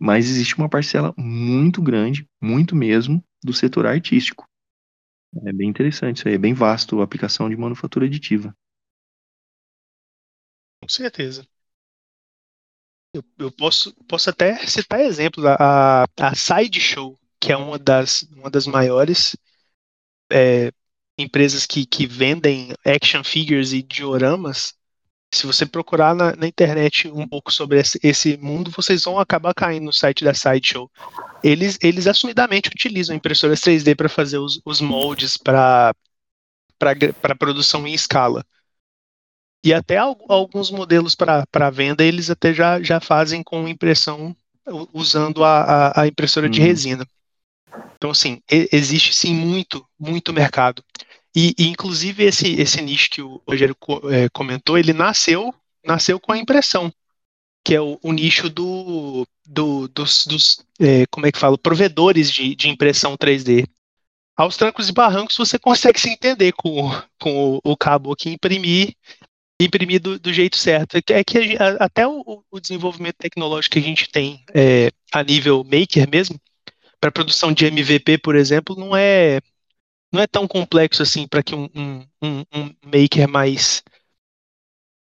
[0.00, 4.46] mas existe uma parcela muito grande, muito mesmo, do setor artístico.
[5.46, 8.54] É bem interessante isso aí, é bem vasto a aplicação de manufatura aditiva.
[10.80, 11.46] Com certeza.
[13.12, 15.44] Eu, eu posso, posso até citar exemplos.
[15.46, 19.36] A, a Sideshow, que é uma das, uma das maiores
[20.32, 20.72] é,
[21.18, 24.74] empresas que, que vendem action figures e dioramas,
[25.32, 29.52] se você procurar na, na, internet um pouco sobre esse, esse, mundo, vocês vão acabar
[29.54, 30.90] caindo no site da Sideshow.
[31.42, 35.94] Eles, eles assumidamente utilizam impressoras 3D para fazer os, os moldes para
[37.38, 38.44] produção em escala.
[39.62, 44.34] E até alguns modelos para venda eles até já, já fazem com impressão
[44.92, 46.66] usando a, a, a impressora de uhum.
[46.66, 47.06] resina.
[47.96, 50.82] Então, assim, existe sim muito, muito mercado.
[51.36, 53.76] E, e, inclusive esse, esse nicho que o Rogério
[54.10, 56.92] é, comentou, ele nasceu, nasceu com a impressão,
[57.64, 62.30] que é o, o nicho do, do dos, dos é, como é que fala, provedores
[62.30, 63.66] de, de impressão 3D.
[64.36, 68.94] Aos trancos e barrancos você consegue se entender com, com o, o cabo aqui, imprimir
[69.60, 70.96] imprimir do, do, jeito certo.
[70.96, 75.64] É que a, até o, o, desenvolvimento tecnológico que a gente tem é, a nível
[75.64, 76.40] maker mesmo,
[77.00, 79.40] para produção de MVP, por exemplo, não é
[80.12, 83.82] não é tão complexo assim para que um, um, um, maker mais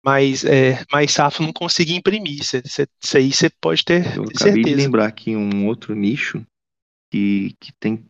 [0.04, 2.40] mais, é, mais safo não consiga imprimir.
[2.40, 4.76] Isso, isso aí você pode ter, Eu ter acabei certeza.
[4.76, 6.44] de lembrar aqui um outro nicho
[7.12, 8.06] que, que tem,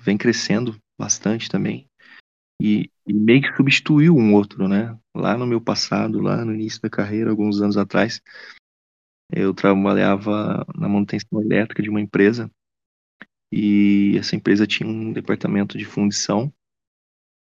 [0.00, 1.86] vem crescendo bastante também.
[2.60, 4.96] E, e, meio que substituiu um outro, né?
[5.14, 8.20] Lá no meu passado, lá no início da carreira, alguns anos atrás,
[9.30, 12.50] eu trabalhava na manutenção elétrica de uma empresa
[13.52, 16.52] e essa empresa tinha um departamento de fundição.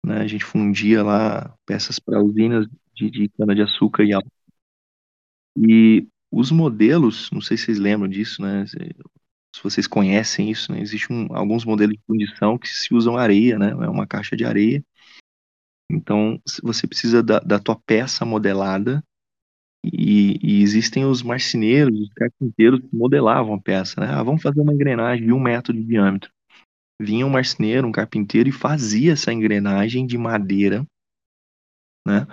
[0.05, 0.19] Né?
[0.19, 4.31] A gente fundia lá peças para usinas de, de cana-de-açúcar e álcool.
[5.59, 8.65] E os modelos, não sei se vocês lembram disso, né?
[8.67, 10.81] se vocês conhecem isso, né?
[10.81, 13.71] Existem um, alguns modelos de fundição que se usam areia, né?
[13.71, 14.85] É uma caixa de areia.
[15.91, 19.03] Então, você precisa da, da tua peça modelada
[19.93, 24.09] e, e, existem os marceneiros, os carpinteiros que modelavam a peça, né?
[24.11, 26.31] Ah, vamos fazer uma engrenagem de um metro de diâmetro.
[27.01, 30.85] Vinha um marceneiro, um carpinteiro e fazia essa engrenagem de madeira,
[32.07, 32.27] né?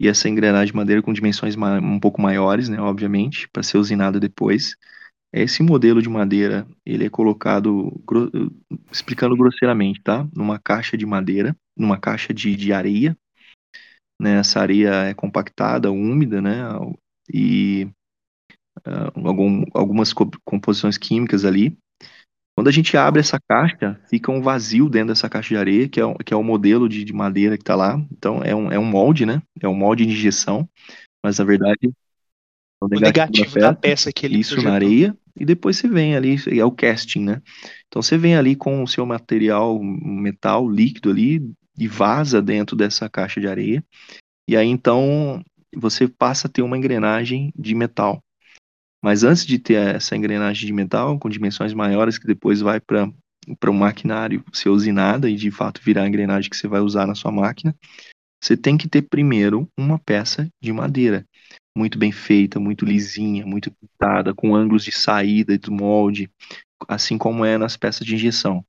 [0.00, 2.80] E essa engrenagem de madeira com dimensões um pouco maiores, né?
[2.80, 4.76] Obviamente, para ser usinada depois.
[5.32, 7.90] Esse modelo de madeira, ele é colocado,
[8.90, 10.28] explicando grosseiramente, tá?
[10.34, 13.16] Numa caixa de madeira, numa caixa de, de areia,
[14.22, 14.38] né?
[14.38, 16.62] Essa areia é compactada, úmida, né?
[17.32, 17.88] E
[18.86, 20.12] uh, algum, algumas
[20.44, 21.76] composições químicas ali.
[22.56, 26.00] Quando a gente abre essa caixa, fica um vazio dentro dessa caixa de areia, que
[26.00, 28.00] é, que é o modelo de, de madeira que está lá.
[28.12, 29.42] Então, é um, é um molde, né?
[29.60, 30.68] É um molde de injeção,
[31.24, 31.90] mas na verdade
[32.80, 34.70] o negativo, o negativo da, peça, da peça que ele Isso projetou.
[34.70, 37.42] na areia, e depois você vem ali, é o casting, né?
[37.86, 41.40] Então você vem ali com o seu material, metal líquido ali,
[41.78, 43.84] e vaza dentro dessa caixa de areia.
[44.48, 45.42] E aí então
[45.74, 48.20] você passa a ter uma engrenagem de metal.
[49.02, 53.10] Mas antes de ter essa engrenagem de metal, com dimensões maiores, que depois vai para
[53.68, 57.14] um maquinário ser usinada e de fato virar a engrenagem que você vai usar na
[57.14, 57.74] sua máquina,
[58.40, 61.24] você tem que ter primeiro uma peça de madeira
[61.76, 66.30] muito bem feita, muito lisinha, muito pintada, com ângulos de saída do molde,
[66.88, 68.64] assim como é nas peças de injeção.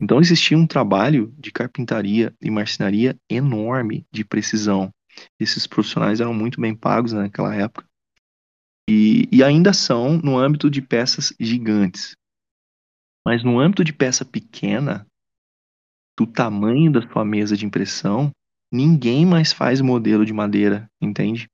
[0.00, 4.90] Então existia um trabalho de carpintaria e marcenaria enorme de precisão.
[5.38, 7.86] Esses profissionais eram muito bem pagos naquela época.
[8.88, 12.16] E, e ainda são no âmbito de peças gigantes.
[13.24, 15.06] Mas no âmbito de peça pequena,
[16.18, 18.30] do tamanho da sua mesa de impressão,
[18.72, 21.48] ninguém mais faz modelo de madeira, entende?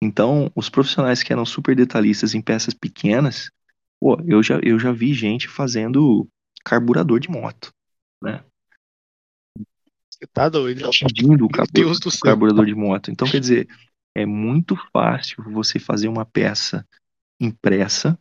[0.00, 3.50] Então, os profissionais que eram super detalhistas em peças pequenas,
[4.00, 6.28] pô, eu já, eu já vi gente fazendo
[6.64, 7.72] carburador de moto,
[8.22, 8.44] né?
[10.10, 10.88] Você tá doido.
[10.90, 12.20] Pedindo o Deus do céu.
[12.22, 13.10] carburador de moto.
[13.10, 13.68] Então, quer dizer,
[14.14, 16.86] é muito fácil você fazer uma peça
[17.40, 18.18] impressa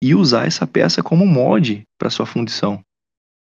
[0.00, 2.82] e usar essa peça como molde para sua fundição.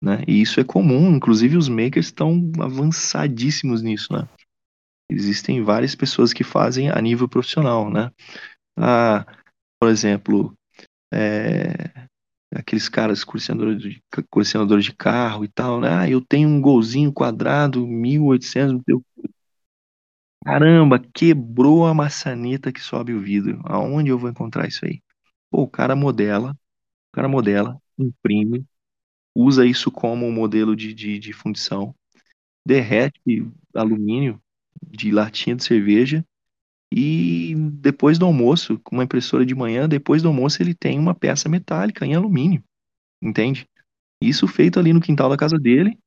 [0.02, 0.22] Né?
[0.28, 4.28] E isso é comum, inclusive os makers estão avançadíssimos nisso, né?
[5.10, 8.10] Existem várias pessoas que fazem a nível profissional, né?
[8.78, 9.24] Ah,
[9.80, 10.54] por exemplo,
[11.12, 12.06] é,
[12.54, 14.02] aqueles caras colecionadores de,
[14.82, 15.88] de carro e tal, né?
[15.90, 18.80] Ah, eu tenho um golzinho quadrado, 1800,
[20.44, 23.60] Caramba, quebrou a maçaneta que sobe o vidro.
[23.64, 25.00] Aonde eu vou encontrar isso aí?
[25.50, 28.66] Pô, o cara modela, o cara modela, imprime,
[29.34, 31.94] usa isso como modelo de, de, de fundição,
[32.66, 33.20] derrete
[33.74, 34.40] alumínio,
[34.82, 36.24] de latinha de cerveja.
[36.96, 41.12] E depois do almoço, com uma impressora de manhã, depois do almoço ele tem uma
[41.12, 42.62] peça metálica em alumínio.
[43.20, 43.66] Entende?
[44.22, 45.98] Isso feito ali no quintal da casa dele.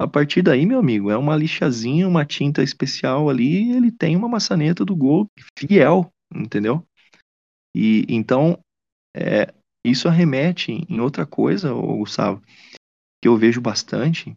[0.00, 4.28] A partir daí, meu amigo, é uma lixazinha, uma tinta especial ali, ele tem uma
[4.28, 6.84] maçaneta do Gol fiel, entendeu?
[7.76, 8.58] E então,
[9.16, 9.54] é,
[9.86, 12.42] isso arremete em outra coisa, Gustavo,
[13.22, 14.36] que eu vejo bastante,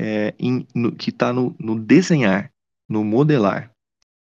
[0.00, 2.50] é, em, no, que está no, no desenhar
[2.88, 3.70] no modelar.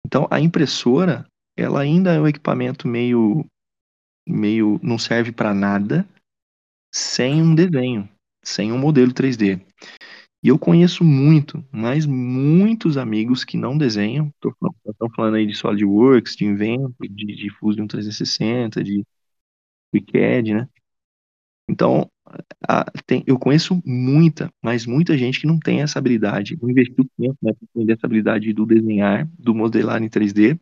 [0.07, 3.45] Então, a impressora, ela ainda é um equipamento meio,
[4.29, 6.07] meio não serve para nada
[6.95, 8.09] sem um desenho,
[8.45, 9.61] sem um modelo 3D.
[10.43, 14.31] E eu conheço muito, mas muitos amigos que não desenham.
[14.87, 19.03] Estão falando aí de SolidWorks, de Inventor, de, de Fusion 360, de
[19.95, 20.69] WCAD, né?
[21.69, 22.11] Então,
[22.69, 27.07] a, tem, eu conheço muita, mas muita gente que não tem essa habilidade, não investiu
[27.17, 30.59] tempo né, para essa habilidade do desenhar, do modelar em 3D.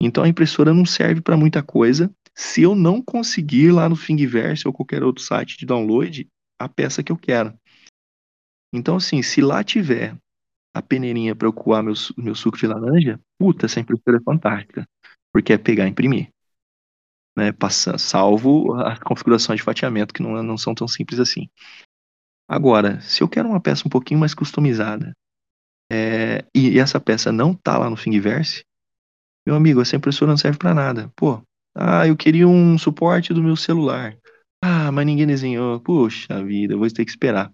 [0.00, 4.66] Então a impressora não serve para muita coisa se eu não conseguir lá no Thingiverse
[4.66, 6.28] ou qualquer outro site de download
[6.58, 7.54] a peça que eu quero.
[8.74, 10.16] Então, assim, se lá tiver
[10.74, 14.86] a peneirinha para eu coar meu, meu suco de laranja, puta, essa impressora é fantástica.
[15.32, 16.28] Porque é pegar e imprimir
[17.36, 21.48] né, passa, salvo a configuração de fatiamento, que não, não são tão simples assim.
[22.48, 25.12] Agora, se eu quero uma peça um pouquinho mais customizada,
[25.92, 28.64] é, e, e, essa peça não tá lá no Thingiverse,
[29.46, 31.12] meu amigo, essa impressora não serve para nada.
[31.14, 31.42] Pô,
[31.76, 34.16] ah, eu queria um suporte do meu celular.
[34.64, 35.78] Ah, mas ninguém desenhou.
[35.80, 37.52] Puxa vida, eu vou ter que esperar.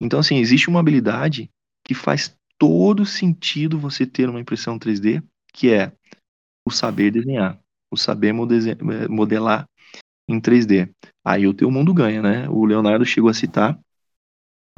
[0.00, 1.48] Então, assim, existe uma habilidade
[1.86, 5.92] que faz todo sentido você ter uma impressão 3D, que é
[6.66, 7.60] o saber desenhar
[7.94, 9.66] o saber modelar
[10.28, 10.90] em 3D.
[11.24, 12.48] Aí o teu mundo ganha, né?
[12.48, 13.78] O Leonardo chegou a citar,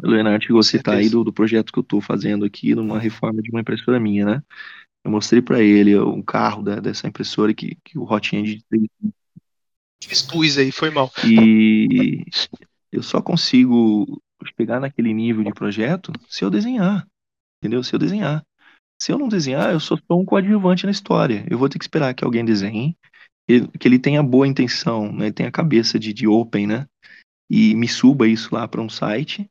[0.02, 2.98] o Leonardo chegou a citar aí do, do projeto que eu estou fazendo aqui, numa
[2.98, 4.42] reforma de uma impressora minha, né?
[5.04, 8.64] Eu mostrei para ele o carro da, dessa impressora que, que o Hot End
[10.08, 11.10] Expus aí, foi mal.
[11.24, 12.24] E
[12.92, 14.20] eu só consigo
[14.58, 17.06] chegar naquele nível de projeto se eu desenhar.
[17.58, 17.82] Entendeu?
[17.82, 18.44] Se eu desenhar.
[19.00, 21.46] Se eu não desenhar, eu sou só um coadjuvante na história.
[21.50, 22.96] Eu vou ter que esperar que alguém desenhe,
[23.46, 25.30] que ele tenha boa intenção, né?
[25.30, 26.86] Tenha a cabeça de, de open, né?
[27.50, 29.48] E me suba isso lá para um site.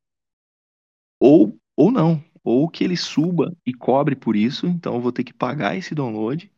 [1.20, 2.24] Ou, ou não.
[2.44, 4.68] Ou que ele suba e cobre por isso.
[4.68, 6.52] Então eu vou ter que pagar esse download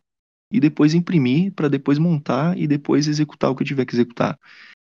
[0.51, 4.39] e depois imprimir para depois montar e depois executar o que eu tiver que executar.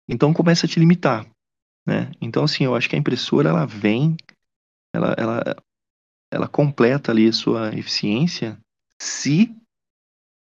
[0.08, 1.26] Então começa a te limitar,
[1.86, 2.12] né?
[2.20, 4.16] Então assim, eu acho que a impressora ela vem,
[4.94, 5.56] ela, ela,
[6.30, 8.58] ela completa ali a sua eficiência
[9.00, 9.54] se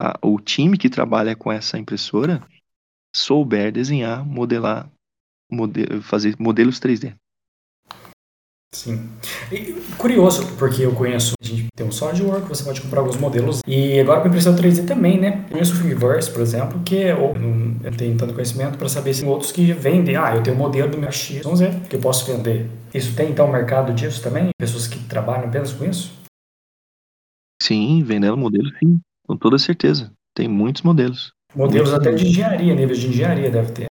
[0.01, 2.47] a, o time que trabalha com essa impressora
[3.15, 4.91] souber desenhar, modelar,
[5.51, 7.15] model, fazer modelos 3D.
[8.75, 9.09] Sim.
[9.51, 13.61] E, curioso, porque eu conheço, a gente tem um SolidWorks, você pode comprar alguns modelos.
[13.67, 15.45] E agora com impressão 3D também, né?
[15.47, 19.25] Eu conheço o Thingiverse, por exemplo, que eu não tenho tanto conhecimento para saber se
[19.25, 20.17] outros que vendem.
[20.17, 22.69] Ah, eu tenho um modelo do meu X, vamos ver, que eu posso vender.
[22.97, 24.49] Isso tem então mercado disso também?
[24.59, 26.19] Pessoas que trabalham apenas com isso?
[27.63, 30.11] Sim, vendendo modelos, sim, com toda certeza.
[30.35, 31.31] Tem muitos modelos.
[31.55, 33.87] Modelos até de engenharia, níveis de engenharia deve ter.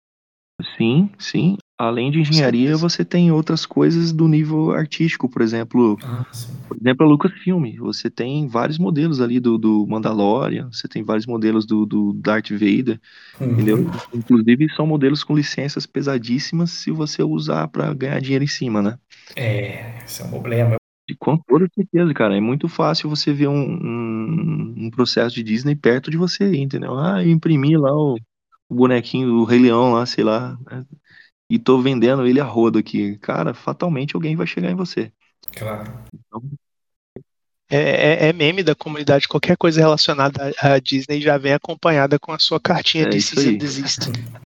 [0.78, 1.58] Sim, sim.
[1.88, 6.24] Além de engenharia, você tem outras coisas do nível artístico, por exemplo, Ah,
[6.68, 7.76] por exemplo, a Lucasfilm.
[7.80, 12.52] Você tem vários modelos ali do, do Mandalorian, você tem vários modelos do, do Darth
[12.52, 13.00] Vader,
[13.40, 13.58] Uhum.
[13.58, 13.92] entendeu?
[14.14, 19.00] Inclusive são modelos com licenças pesadíssimas se você usar para ganhar dinheiro em cima, né?
[19.36, 20.78] É, esse é um problema.
[21.08, 25.44] E com toda certeza, cara, é muito fácil você ver um, um, um processo de
[25.44, 26.98] Disney perto de você, entendeu?
[26.98, 28.16] Ah, eu imprimi lá o,
[28.70, 30.86] o bonequinho do Rei Leão lá, sei lá, né?
[31.54, 33.18] E tô vendendo ele a rodo aqui.
[33.18, 35.12] Cara, fatalmente alguém vai chegar em você.
[35.56, 35.91] Claro.
[36.14, 36.41] Então,
[37.70, 42.20] É, é- é meme da comunidade, qualquer coisa relacionada à à Disney já vem acompanhada
[42.20, 43.56] com a sua cartinha É de isso Cease aí.
[43.56, 43.99] and Desist.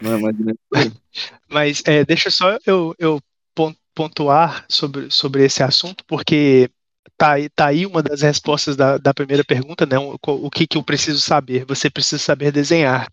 [0.00, 0.92] não é por aí.
[1.48, 3.20] Mas é, deixa só eu, eu
[3.54, 6.70] pon- pontuar sobre, sobre esse assunto, porque
[7.16, 9.98] tá, aí- tá aí uma das respostas da, da primeira pergunta, né?
[9.98, 11.64] O, o que, que eu preciso saber?
[11.66, 13.10] Você precisa saber desenhar.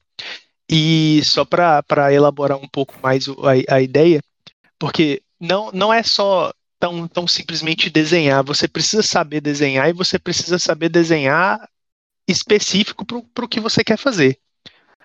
[0.69, 4.21] E só para elaborar um pouco mais a, a ideia,
[4.79, 10.19] porque não, não é só tão, tão simplesmente desenhar, você precisa saber desenhar e você
[10.19, 11.67] precisa saber desenhar
[12.27, 14.39] específico para o que você quer fazer.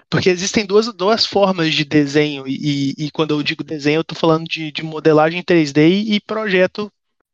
[0.08, 4.18] Porque existem duas, duas formas de desenho, e, e quando eu digo desenho, eu estou
[4.18, 6.90] falando de, de modelagem 3D e, e projeto,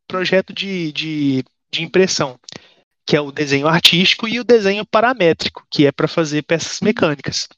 [0.06, 2.38] projeto de, de, de impressão,
[3.06, 7.48] que é o desenho artístico e o desenho paramétrico, que é para fazer peças mecânicas.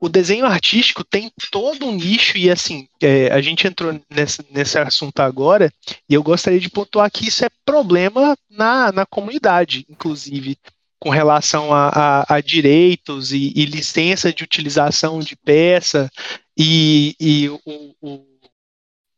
[0.00, 4.78] O desenho artístico tem todo um nicho, e assim, é, a gente entrou nesse, nesse
[4.78, 5.70] assunto agora,
[6.08, 10.56] e eu gostaria de pontuar que isso é problema na, na comunidade, inclusive
[10.98, 16.10] com relação a, a, a direitos e, e, licença de utilização de peça
[16.56, 18.26] e, e o, o,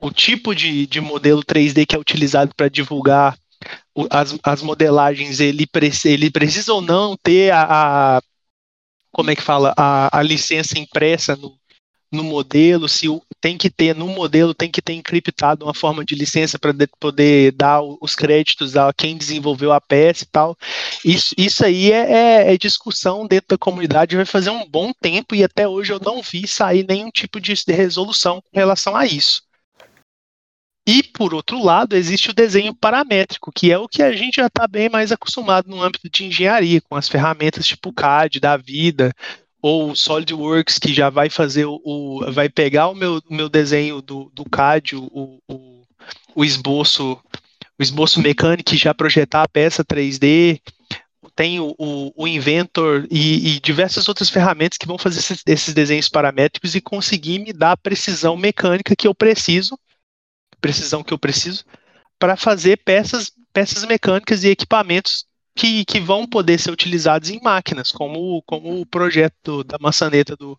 [0.01, 3.37] o, tipo de, de, modelo 3D que é utilizado para divulgar
[4.11, 5.67] as, as, modelagens, ele,
[6.05, 8.23] ele, precisa ou não ter a, a
[9.13, 11.57] como é que fala, a, a licença impressa no,
[12.13, 13.07] no modelo, se
[13.41, 17.53] tem que ter no modelo tem que ter encriptado uma forma de licença para poder
[17.53, 20.57] dar os créditos a quem desenvolveu a peça e tal.
[21.05, 25.35] Isso, isso aí é, é, é, discussão dentro da comunidade, vai fazer um bom tempo
[25.35, 29.07] e até hoje eu não vi sair nenhum tipo de, de resolução com relação a
[29.07, 29.43] isso.
[30.87, 34.47] E, por outro lado, existe o desenho paramétrico, que é o que a gente já
[34.47, 39.13] está bem mais acostumado no âmbito de engenharia, com as ferramentas tipo CAD da vida,
[39.61, 44.45] ou SolidWorks que já vai fazer o, vai pegar o meu, meu desenho do, do
[44.45, 45.85] CAD, o, o,
[46.35, 47.19] o esboço
[47.79, 50.61] o esboço mecânico e já projetar a peça 3D,
[51.35, 55.75] tem o, o, o Inventor e, e, diversas outras ferramentas que vão fazer esses, esses,
[55.75, 59.79] desenhos paramétricos e conseguir me dar a precisão mecânica que eu preciso,
[60.63, 61.65] precisão que eu preciso
[62.19, 67.93] para fazer peças peças mecânicas e equipamentos que, que, vão poder ser utilizados em máquinas,
[67.93, 70.59] como, como o projeto da maçaneta do,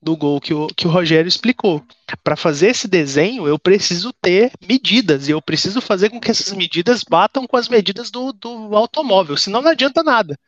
[0.00, 1.84] do Gol que o, que o Rogério explicou.
[2.22, 6.52] Para fazer esse desenho, eu preciso ter medidas, e eu preciso fazer com que essas
[6.52, 10.38] medidas batam com as medidas do, do automóvel, senão não adianta nada.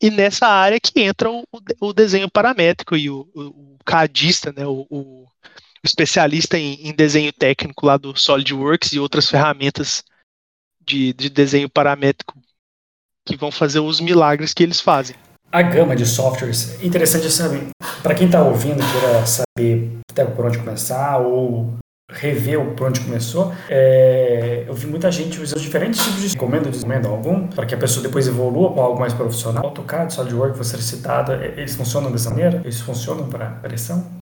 [0.00, 1.42] E nessa área que entra o,
[1.80, 5.26] o desenho paramétrico e o, o cadista, né, o, o
[5.82, 10.02] especialista em, em desenho técnico lá do SolidWorks e outras ferramentas
[10.80, 12.34] de, de desenho paramétrico
[13.26, 15.14] que vão fazer os milagres que eles fazem.
[15.52, 17.68] A gama de softwares, interessante saber,
[18.02, 21.78] para quem está ouvindo, queira saber até por onde começar ou
[22.10, 27.08] rever por onde começou, é, eu vi muita gente usando diferentes tipos de encomenda, encomenda
[27.08, 29.66] algum, para que a pessoa depois evolua para algo mais profissional.
[29.66, 32.60] AutoCAD, SolidWorks, você citada, eles funcionam dessa maneira?
[32.64, 34.18] Eles funcionam para pressão?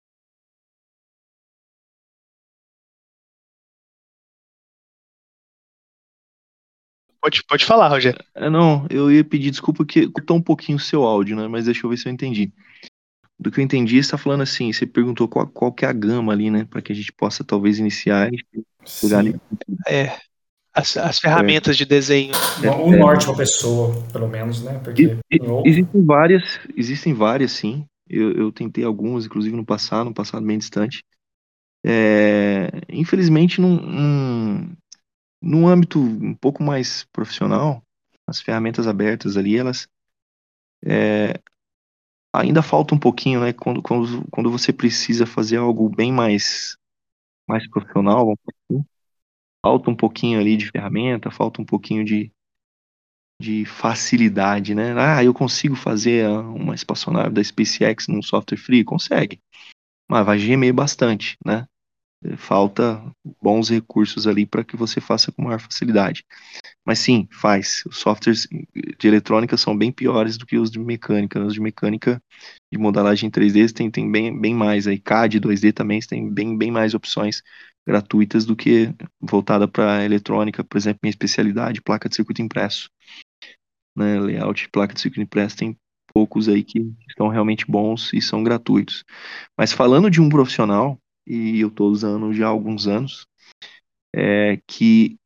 [7.21, 8.19] Pode, pode falar, Rogério.
[8.33, 11.47] É, não, eu ia pedir desculpa que cortou um pouquinho o seu áudio, né?
[11.47, 12.51] Mas deixa eu ver se eu entendi.
[13.39, 15.93] Do que eu entendi, você está falando assim, você perguntou qual, qual que é a
[15.93, 16.65] gama ali, né?
[16.65, 19.35] Para que a gente possa talvez iniciar e ali.
[19.87, 20.17] É,
[20.73, 21.77] as, as ferramentas é.
[21.77, 22.33] de desenho.
[22.83, 24.79] O é, norte para pessoa, pelo menos, né?
[24.83, 25.17] Porque
[25.65, 27.85] existem várias, existem várias, sim.
[28.09, 31.03] Eu, eu tentei algumas, inclusive no passado, no passado bem distante.
[31.85, 34.75] É, infelizmente, num,
[35.41, 37.81] num âmbito um pouco mais profissional,
[38.27, 39.87] as ferramentas abertas ali, elas
[40.85, 41.39] é,
[42.33, 43.53] ainda falta um pouquinho, né?
[43.53, 46.77] Quando, quando, quando você precisa fazer algo bem mais,
[47.47, 48.35] mais profissional,
[49.65, 52.31] falta um pouquinho ali de ferramenta, falta um pouquinho de,
[53.41, 54.93] de facilidade, né?
[54.97, 58.83] Ah, eu consigo fazer uma espaçonave da SpaceX num software free?
[58.83, 59.41] Consegue.
[60.09, 61.67] Mas vai gemer bastante, né?
[62.37, 63.01] Falta
[63.41, 66.23] bons recursos ali para que você faça com maior facilidade.
[66.85, 67.83] Mas sim, faz.
[67.85, 68.47] Os softwares
[68.99, 71.43] de eletrônica são bem piores do que os de mecânica.
[71.43, 72.21] Os de mecânica
[72.71, 74.87] de modelagem 3D tem, tem bem, bem mais.
[74.87, 77.41] Aí CAD 2D também tem bem, bem mais opções
[77.87, 80.63] gratuitas do que voltada para eletrônica.
[80.63, 82.89] Por exemplo, minha especialidade, placa de circuito impresso.
[83.95, 85.77] Né, layout placa de circuito impresso tem
[86.13, 89.03] poucos aí que estão realmente bons e são gratuitos.
[89.57, 93.27] Mas falando de um profissional, e eu estou usando já há alguns anos,
[94.13, 95.17] é, que,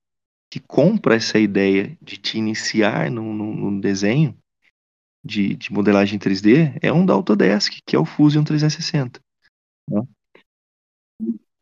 [0.51, 4.37] que compra essa ideia de te iniciar no, no desenho
[5.23, 9.19] de, de, modelagem 3D é um da Autodesk, que é o Fusion 360.
[9.89, 10.01] Né?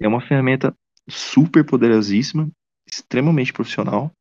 [0.01, 0.75] É uma ferramenta
[1.07, 2.49] super poderosíssima,
[2.86, 4.11] extremamente profissional,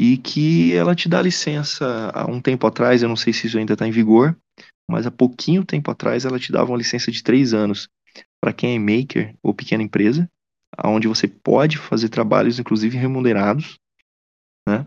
[0.00, 3.58] e que ela te dá licença há um tempo atrás, eu não sei se isso
[3.58, 4.38] ainda está em vigor,
[4.88, 7.88] mas há pouquinho tempo atrás ela te dava uma licença de três anos
[8.40, 10.30] para quem é maker ou pequena empresa,
[10.84, 13.78] onde você pode fazer trabalhos, inclusive remunerados,
[14.68, 14.86] né?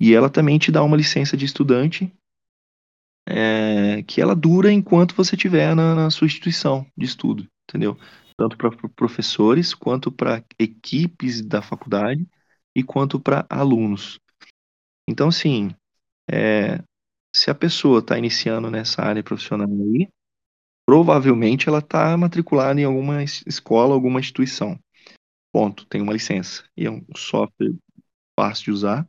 [0.00, 2.10] E ela também te dá uma licença de estudante
[3.28, 7.98] é, que ela dura enquanto você estiver na, na, sua instituição de estudo, entendeu?
[8.36, 12.26] Tanto para professores, quanto para equipes da faculdade
[12.74, 14.18] e quanto para alunos.
[15.06, 15.74] Então, assim,
[16.30, 16.82] é,
[17.34, 20.08] se a pessoa está iniciando nessa área profissional aí,
[20.90, 24.76] provavelmente ela está matriculada em alguma escola, alguma instituição.
[25.52, 26.64] Ponto, tem uma licença.
[26.76, 27.76] E é um software
[28.36, 29.08] fácil de usar,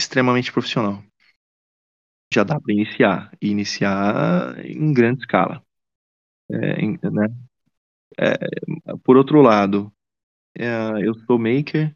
[0.00, 1.04] extremamente profissional.
[2.32, 5.62] Já dá para iniciar, e iniciar em grande escala.
[6.50, 7.26] É, né?
[8.18, 8.34] é,
[9.04, 9.92] por outro lado,
[10.58, 11.94] é, eu sou maker,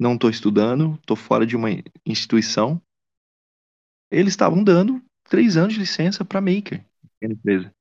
[0.00, 1.68] não estou estudando, estou fora de uma
[2.06, 2.80] instituição.
[4.10, 6.82] Eles estavam dando três anos de licença para maker
[7.18, 7.74] pequena empresa.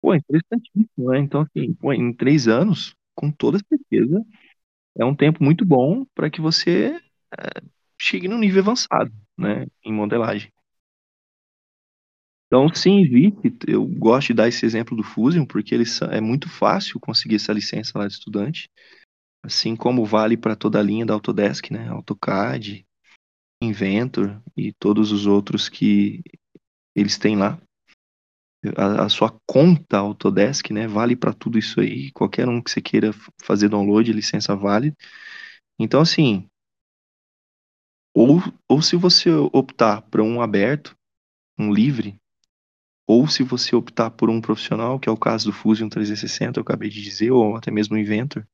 [0.00, 1.18] Pô, é interessantíssimo, né?
[1.18, 4.24] Então, assim, pô, em três anos, com toda certeza,
[4.98, 7.00] é um tempo muito bom para que você
[7.38, 7.62] é,
[8.00, 10.52] chegue no nível avançado, né, em modelagem.
[12.46, 13.52] Então, sim, existe.
[13.68, 17.52] Eu gosto de dar esse exemplo do Fusion, porque ele é muito fácil conseguir essa
[17.52, 18.68] licença lá de estudante,
[19.44, 21.88] assim como vale para toda a linha da Autodesk, né?
[21.88, 22.84] AutoCAD,
[23.62, 26.22] Inventor e todos os outros que
[26.96, 27.60] eles têm lá
[28.76, 30.86] a, a, sua conta Autodesk, né?
[30.86, 32.10] Vale para tudo isso aí.
[32.12, 33.10] Qualquer um que você queira
[33.42, 34.94] fazer download, licença vale.
[35.78, 36.46] Então, assim,
[38.14, 40.94] ou, ou se você optar por um aberto,
[41.58, 42.16] um livre,
[43.08, 46.62] ou se você optar por um profissional, que é o caso do Fusion 360, eu
[46.62, 48.46] acabei de dizer, ou até mesmo o Inventor,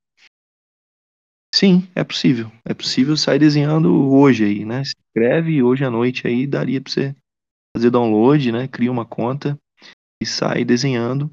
[1.55, 2.51] sim, é possível.
[2.65, 4.85] É possível sair desenhando hoje aí, né?
[4.85, 7.17] Se inscreve hoje à noite aí, daria para você
[7.77, 8.69] fazer download, né?
[8.69, 9.59] Cria uma conta
[10.25, 11.31] sai desenhando,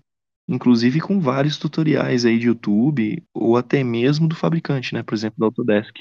[0.48, 5.04] inclusive com vários tutoriais aí de YouTube ou até mesmo do fabricante, né?
[5.04, 6.00] Por exemplo, da Autodesk.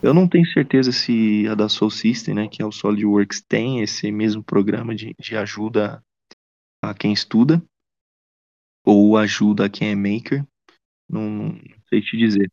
[0.00, 3.80] Eu não tenho certeza se a da Soul System, né, que é o SolidWorks, tem
[3.80, 6.00] esse mesmo programa de, de ajuda
[6.80, 7.60] a quem estuda
[8.86, 10.46] ou ajuda a quem é maker.
[11.08, 12.52] Não, não sei te dizer.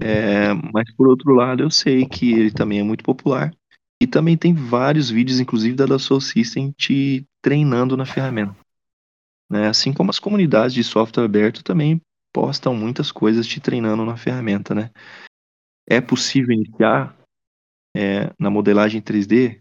[0.00, 3.54] É, mas por outro lado, eu sei que ele também é muito popular
[4.02, 8.56] e também tem vários vídeos, inclusive da Dassault System, te treinando na ferramenta.
[9.48, 9.68] Né?
[9.68, 12.00] Assim como as comunidades de software aberto também
[12.34, 14.74] postam muitas coisas te treinando na ferramenta.
[14.74, 14.90] Né?
[15.88, 17.16] É possível iniciar
[17.96, 19.60] é, na modelagem 3D?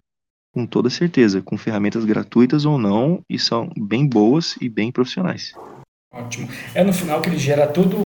[0.52, 5.54] Com toda certeza, com ferramentas gratuitas ou não, e são bem boas e bem profissionais.
[6.12, 6.48] Ótimo.
[6.74, 8.02] É no final que ele gera tudo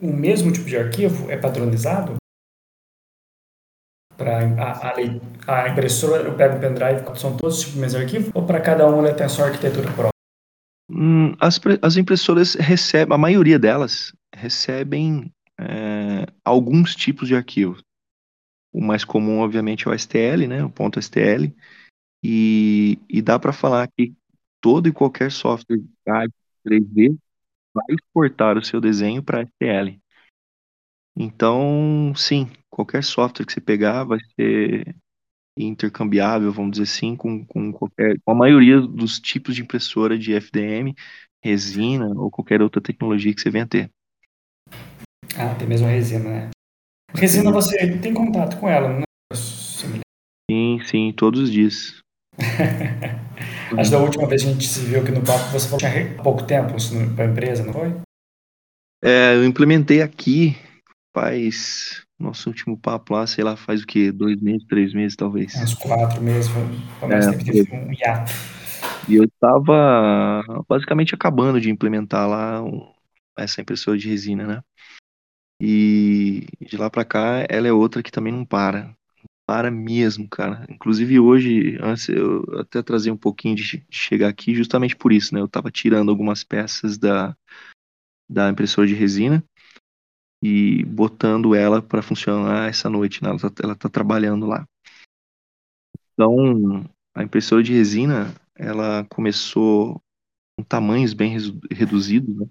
[0.00, 2.16] o mesmo tipo de arquivo é padronizado?
[4.18, 4.94] Para a,
[5.46, 8.32] a, impressora, eu pego o pendrive, são todos tipo o mesmo arquivo?
[8.34, 10.10] Ou para cada um ela tem a sua arquitetura própria?
[10.90, 17.80] Hum, as, as impressoras recebem, a maioria delas recebem é, alguns tipos de arquivos.
[18.72, 21.52] O mais comum, obviamente, é o STL, né, o ponto .stl,
[22.22, 24.12] e, e dá para falar que
[24.60, 25.78] todo e qualquer software
[26.66, 27.16] 3D
[27.72, 29.96] vai exportar o seu desenho para STL.
[31.20, 34.94] Então, sim, qualquer software que você pegar vai ser
[35.58, 40.32] intercambiável, vamos dizer assim, com, com, qualquer, com a maioria dos tipos de impressora de
[40.32, 40.94] FDM,
[41.42, 43.90] resina ou qualquer outra tecnologia que você venha ter.
[45.36, 46.50] Ah, tem mesmo a resina, né?
[47.12, 49.34] Resina você tem contato com ela, não é?
[50.48, 52.00] Sim, sim, todos os dias.
[53.76, 55.80] Acho que da última vez que a gente se viu aqui no papo, você falou
[55.80, 56.74] que tinha pouco tempo
[57.16, 57.92] para a empresa, não foi?
[59.02, 60.56] É, eu implementei aqui
[61.18, 62.06] faz.
[62.18, 64.10] Nosso último papo lá, sei lá, faz o quê?
[64.10, 65.54] Dois meses, três meses, talvez.
[65.54, 66.62] Uns quatro meses, foi
[67.08, 68.32] mais é, tempo um hiato.
[69.08, 72.62] E eu estava basicamente acabando de implementar lá
[73.36, 74.62] essa impressora de resina, né?
[75.60, 78.94] E de lá para cá, ela é outra que também não para
[79.46, 80.66] para mesmo, cara.
[80.68, 85.40] Inclusive hoje, antes eu até trazer um pouquinho de chegar aqui justamente por isso, né?
[85.40, 87.34] Eu tava tirando algumas peças da,
[88.28, 89.42] da impressora de resina
[90.42, 93.30] e botando ela para funcionar essa noite, né?
[93.30, 94.66] Ela tá, ela tá trabalhando lá.
[96.12, 96.84] Então,
[97.14, 100.02] a impressora de resina, ela começou
[100.56, 101.36] com tamanhos bem
[101.70, 102.46] reduzidos, né?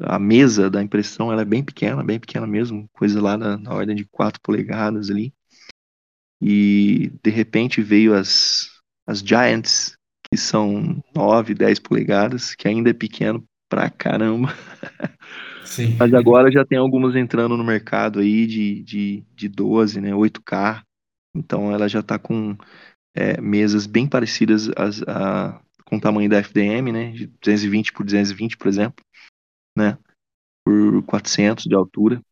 [0.00, 3.72] A mesa da impressão ela é bem pequena, bem pequena mesmo, coisa lá na, na
[3.72, 5.32] ordem de 4 polegadas ali
[6.40, 8.70] e de repente veio as,
[9.06, 9.96] as Giants,
[10.30, 14.48] que são 9, 10 polegadas, que ainda é pequeno pra caramba.
[15.66, 15.96] Sim.
[15.98, 20.82] Mas agora já tem algumas entrando no mercado aí de, de, de 12, né, 8K.
[21.34, 22.56] Então ela já está com
[23.14, 28.04] é, mesas bem parecidas as, a, com o tamanho da FDM, né, de 220 por
[28.04, 29.04] 220, por exemplo,
[29.76, 29.98] né,
[30.64, 32.22] por 400 de altura.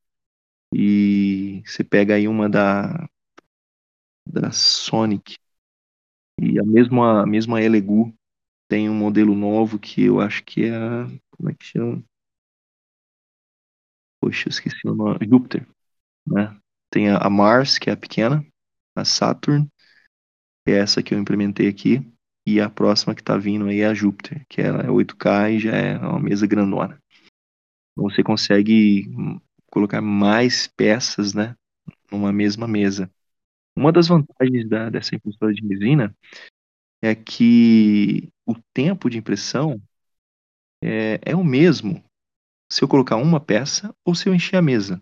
[0.74, 3.08] E você pega aí uma da
[4.26, 5.36] da Sonic.
[6.40, 8.12] E a mesma, a mesma Elegu
[8.68, 10.78] tem um modelo novo que eu acho que é.
[11.30, 12.02] Como é que chama?
[14.24, 15.18] Poxa, esqueci o nome.
[15.28, 15.66] Júpiter.
[16.26, 16.56] Né?
[16.90, 18.42] Tem a, Mars, que é a pequena,
[18.96, 19.68] a Saturn,
[20.64, 22.00] que é essa que eu implementei aqui,
[22.46, 25.58] e a próxima que tá vindo aí é a Júpiter, que ela é 8K e
[25.58, 26.98] já é uma mesa grandona.
[27.92, 29.10] Então você consegue
[29.70, 31.54] colocar mais peças, né,
[32.10, 33.10] numa mesma mesa.
[33.76, 36.16] Uma das vantagens da, dessa impressora de resina
[37.02, 39.78] é que o tempo de impressão
[40.82, 42.02] é, é o mesmo
[42.74, 45.00] se eu colocar uma peça ou se eu encher a mesa.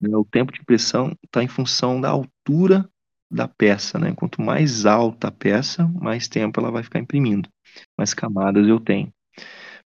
[0.00, 2.88] Né, o tempo de impressão está em função da altura
[3.30, 3.98] da peça.
[3.98, 4.14] Né?
[4.14, 7.46] Quanto mais alta a peça, mais tempo ela vai ficar imprimindo,
[7.96, 9.12] mais camadas eu tenho.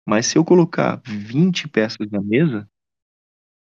[0.06, 2.68] Mas se eu colocar 20 peças na mesa,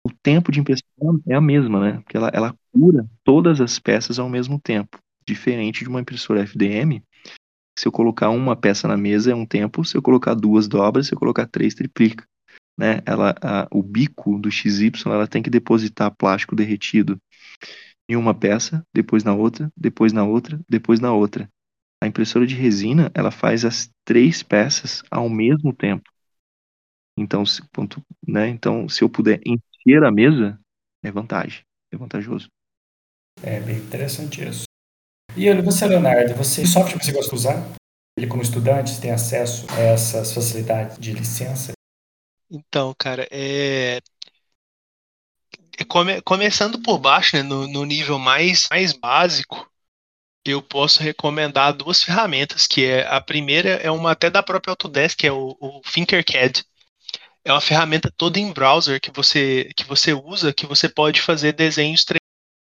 [0.06, 2.02] o tempo de impressão é a mesma, né?
[2.02, 5.00] Porque ela, ela cura todas as peças ao mesmo tempo.
[5.28, 7.02] Diferente de uma impressora FDM,
[7.80, 11.08] se eu colocar uma peça na mesa é um tempo, se eu colocar duas dobras,
[11.08, 12.28] se eu colocar três, triplica.
[12.78, 13.02] Né?
[13.06, 17.20] Ela, a, o bico do XY ela tem que depositar plástico derretido
[18.10, 21.50] em uma peça, depois na outra, depois na outra, depois na outra.
[22.02, 26.10] A impressora de resina ela faz as três peças ao mesmo tempo.
[27.18, 28.50] Então, se, ponto, né?
[28.50, 30.60] então, se eu puder encher a mesa,
[31.04, 32.48] é vantagem, é vantajoso.
[33.42, 34.64] É bem interessante isso.
[35.36, 37.76] E você, Leonardo, você, software que você gosta de usar?
[38.18, 41.74] Ele, como estudante, tem acesso a essas facilidades de licença?
[42.54, 44.00] Então, cara, é.
[45.78, 46.22] é come...
[46.22, 49.70] Começando por baixo, né, no, no nível mais, mais básico,
[50.46, 55.18] eu posso recomendar duas ferramentas, que é a primeira é uma até da própria Autodesk,
[55.20, 56.64] que é o, o Thinkercad
[57.46, 61.54] é uma ferramenta toda em browser que você, que você usa, que você pode fazer
[61.54, 62.06] desenhos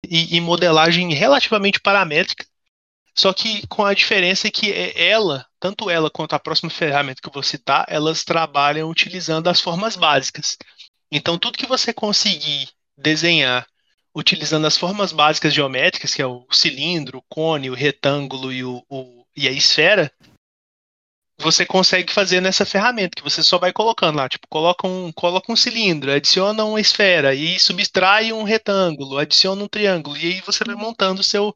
[0.07, 2.45] e, e modelagem relativamente paramétrica,
[3.15, 7.27] só que com a diferença que é ela, tanto ela quanto a próxima ferramenta que
[7.27, 10.57] eu vou citar, elas trabalham utilizando as formas básicas.
[11.11, 13.65] Então, tudo que você conseguir desenhar
[14.13, 18.83] utilizando as formas básicas geométricas, que é o cilindro, o cone, o retângulo e, o,
[18.89, 20.11] o e a esfera,
[21.37, 25.51] você consegue fazer nessa ferramenta, que você só vai colocando lá, tipo, coloca um, coloca
[25.51, 30.63] um cilindro, adiciona uma esfera e subtrai um retângulo, adiciona um triângulo, e aí você
[30.63, 31.53] vai montando o seu,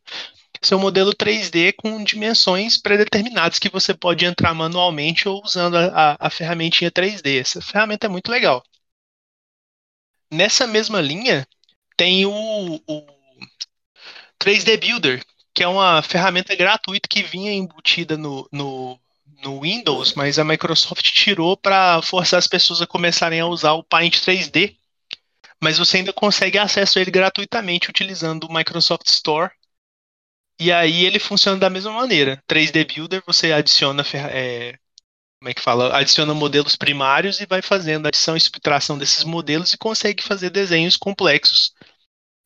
[0.61, 6.27] seu modelo 3D com dimensões predeterminadas que você pode entrar manualmente ou usando a, a,
[6.27, 7.39] a ferramentinha 3D.
[7.39, 8.63] Essa ferramenta é muito legal.
[10.31, 11.47] nessa mesma linha,
[11.97, 13.05] tem o, o
[14.39, 18.99] 3D Builder, que é uma ferramenta gratuita que vinha embutida no, no,
[19.43, 23.83] no Windows, mas a Microsoft tirou para forçar as pessoas a começarem a usar o
[23.83, 24.75] Paint 3D.
[25.61, 29.51] Mas você ainda consegue acesso a ele gratuitamente utilizando o Microsoft Store.
[30.59, 32.43] E aí ele funciona da mesma maneira.
[32.47, 34.77] 3D Builder, você adiciona é,
[35.39, 35.97] como é que fala?
[35.97, 40.97] Adiciona modelos primários e vai fazendo adição e subtração desses modelos e consegue fazer desenhos
[40.97, 41.73] complexos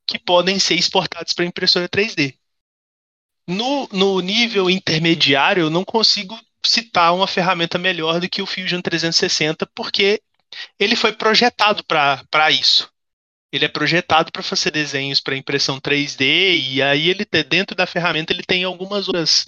[0.05, 2.37] que podem ser exportados para impressora 3D.
[3.47, 8.79] No, no nível intermediário, eu não consigo citar uma ferramenta melhor do que o Fusion
[8.79, 10.21] 360, porque
[10.79, 12.92] ele foi projetado para isso.
[13.53, 18.33] Ele é projetado para fazer desenhos para impressão 3D e aí ele dentro da ferramenta
[18.33, 19.45] ele tem algumas outras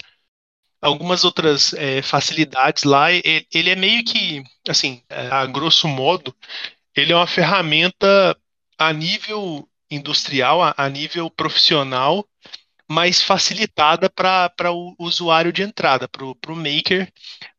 [0.79, 3.11] algumas outras é, facilidades lá.
[3.11, 6.35] Ele, ele, é meio que assim, a grosso modo,
[6.95, 8.37] ele é uma ferramenta
[8.77, 12.27] a nível industrial, a, a nível profissional,
[12.87, 17.11] mais facilitada para o usuário de entrada, para o maker,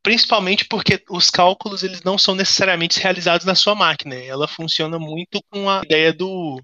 [0.02, 4.14] principalmente porque os cálculos eles não são necessariamente realizados na sua máquina.
[4.14, 6.62] Ela funciona muito com a ideia do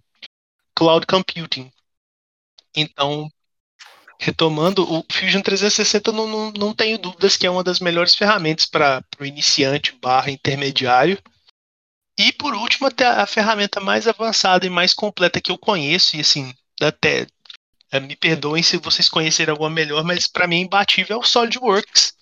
[0.74, 1.70] cloud computing.
[2.74, 3.28] Então,
[4.18, 8.66] retomando, o Fusion 360 não, não, não tenho dúvidas que é uma das melhores ferramentas
[8.66, 11.18] para o iniciante barra intermediário.
[12.18, 16.20] E por último, até a ferramenta mais avançada e mais completa que eu conheço, e
[16.20, 17.26] assim, até
[18.00, 22.16] me perdoem se vocês conhecerem alguma melhor, mas para mim imbatível é o SolidWorks.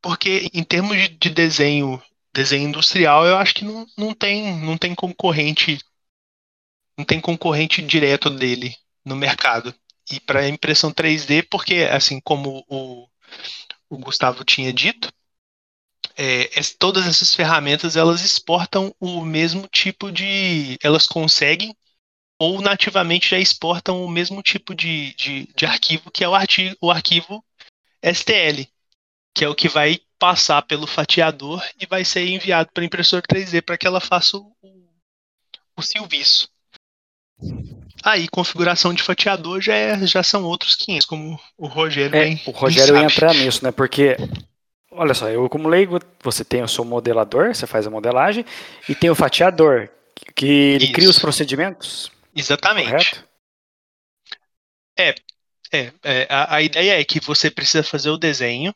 [0.00, 2.02] Porque em termos de, de, desenho,
[2.32, 5.78] desenho industrial, eu acho que não, não, tem, não tem concorrente
[6.96, 8.74] não tem concorrente direto dele
[9.04, 9.74] no mercado.
[10.10, 13.08] E para impressão 3D, porque assim como o,
[13.88, 15.12] o Gustavo tinha dito,
[16.16, 16.48] é,
[16.78, 20.78] todas essas ferramentas elas exportam o mesmo tipo de.
[20.82, 21.76] Elas conseguem
[22.38, 26.76] ou nativamente já exportam o mesmo tipo de, de, de arquivo que é o, artigo,
[26.80, 27.44] o arquivo
[28.02, 28.68] STL,
[29.34, 33.22] que é o que vai passar pelo fatiador e vai ser enviado para a impressora
[33.22, 34.52] 3D para que ela faça o,
[35.76, 36.48] o serviço.
[38.02, 42.42] Aí, configuração de fatiador já, é, já são outros 500, como o Rogério é, bem,
[42.46, 43.70] O Rogério ia entrar nisso, né?
[43.72, 44.16] Porque,
[44.92, 48.44] olha só, eu como leigo, você tem o seu modelador, você faz a modelagem,
[48.88, 49.88] e tem o fatiador,
[50.34, 50.92] que ele Isso.
[50.92, 52.10] cria os procedimentos.
[52.36, 52.90] Exatamente.
[52.90, 53.28] Correto?
[54.98, 55.14] É,
[55.72, 58.74] é, é a, a, ideia é que você precisa fazer o desenho,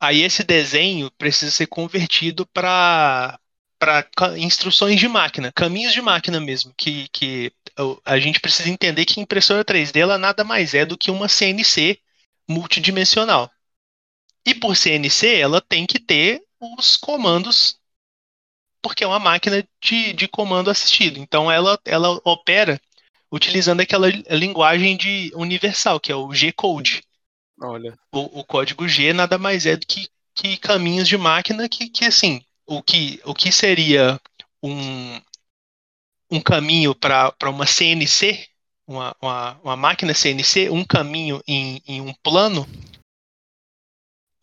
[0.00, 3.38] aí esse desenho precisa ser convertido para
[3.78, 4.06] para
[4.38, 7.52] instruções de máquina, caminhos de máquina mesmo, que, que
[8.04, 11.98] a gente precisa entender que impressora 3D ela nada mais é do que uma CNC
[12.48, 13.50] multidimensional.
[14.46, 17.80] E por CNC, ela tem que ter os comandos
[18.82, 21.18] porque é uma máquina de, de comando assistido.
[21.18, 22.80] Então ela, ela opera
[23.30, 27.02] utilizando aquela linguagem de universal, que é o G-Code.
[27.60, 27.96] Olha.
[28.12, 32.04] O, o, código G nada mais é do que, que caminhos de máquina que, que
[32.04, 34.20] assim, o que, o que seria
[34.62, 35.20] um,
[36.30, 38.46] um caminho para uma CNC,
[38.86, 42.66] uma, uma, uma, máquina CNC, um caminho em, em um plano,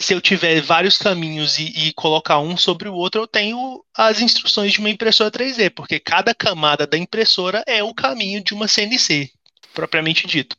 [0.01, 4.21] se eu tiver vários caminhos e, e, colocar um sobre o outro, eu tenho as
[4.21, 8.67] instruções de uma impressora 3D, porque cada camada da impressora é o caminho de uma
[8.67, 9.29] CNC,
[9.73, 10.55] propriamente dito.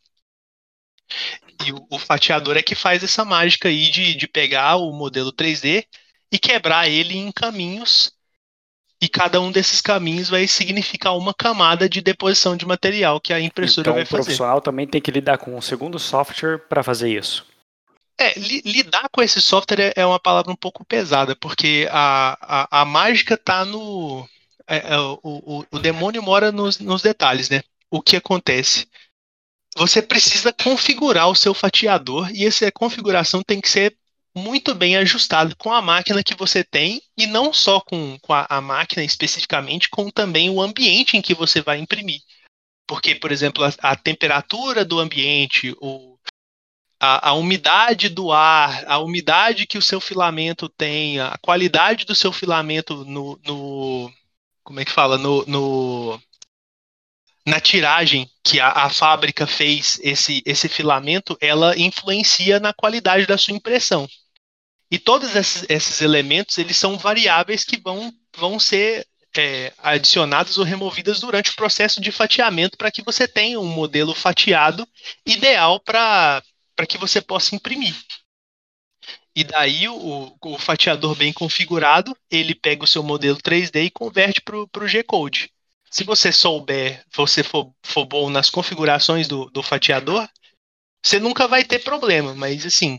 [1.64, 5.32] E o, o fatiador é que faz essa mágica aí de, de pegar o modelo
[5.32, 5.84] 3D
[6.30, 8.12] e quebrar ele em caminhos,
[9.02, 13.40] e cada um desses caminhos vai significar uma camada de deposição de material que a
[13.40, 14.14] impressora então, vai fazer.
[14.14, 17.49] Então o profissional também tem que lidar com um segundo software para fazer isso.
[18.20, 22.36] É, li, lidar com esse software é, uma palavra um pouco pesada, porque a,
[22.68, 24.28] a, a mágica está no.
[24.68, 27.62] É, é, o, o, o, demônio mora nos, nos detalhes, né?
[27.90, 28.86] O que acontece?
[29.74, 33.96] Você precisa configurar o seu fatiador e essa configuração tem que ser
[34.36, 38.46] muito bem ajustada com a máquina que você tem e não só com, com a,
[38.50, 42.20] a máquina especificamente, com também o ambiente em que você vai imprimir.
[42.86, 46.09] Porque, por exemplo, a, a temperatura do ambiente, o,
[47.00, 52.14] a, a, umidade do ar, a umidade que o seu filamento tem, a qualidade do
[52.14, 54.12] seu filamento no, no
[54.62, 56.20] como é que fala, no, no
[57.46, 63.38] na tiragem que a, a, fábrica fez esse, esse filamento, ela influencia na qualidade da
[63.38, 64.06] sua impressão.
[64.90, 70.64] E todos esses, esses elementos, eles são variáveis que vão, vão ser é, adicionadas ou
[70.64, 74.86] removidas durante o processo de fatiamento para que você tenha um modelo fatiado
[75.24, 76.42] ideal para
[76.80, 77.94] para que você possa imprimir.
[79.36, 84.40] E daí o, o, fatiador bem configurado, ele pega o seu modelo 3D e converte
[84.40, 85.52] para o G-Code.
[85.90, 90.26] se você souber, você for, for bom nas configurações do, do fatiador,
[91.04, 92.34] você nunca vai ter problema.
[92.34, 92.98] Mas assim,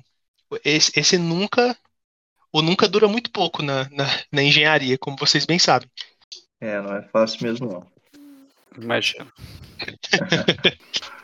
[0.64, 1.76] esse, esse nunca,
[2.54, 5.90] o nunca dura muito pouco na, na, na engenharia, como vocês bem sabem.
[6.60, 7.92] É, não é fácil mesmo não.
[8.78, 9.34] Imagina.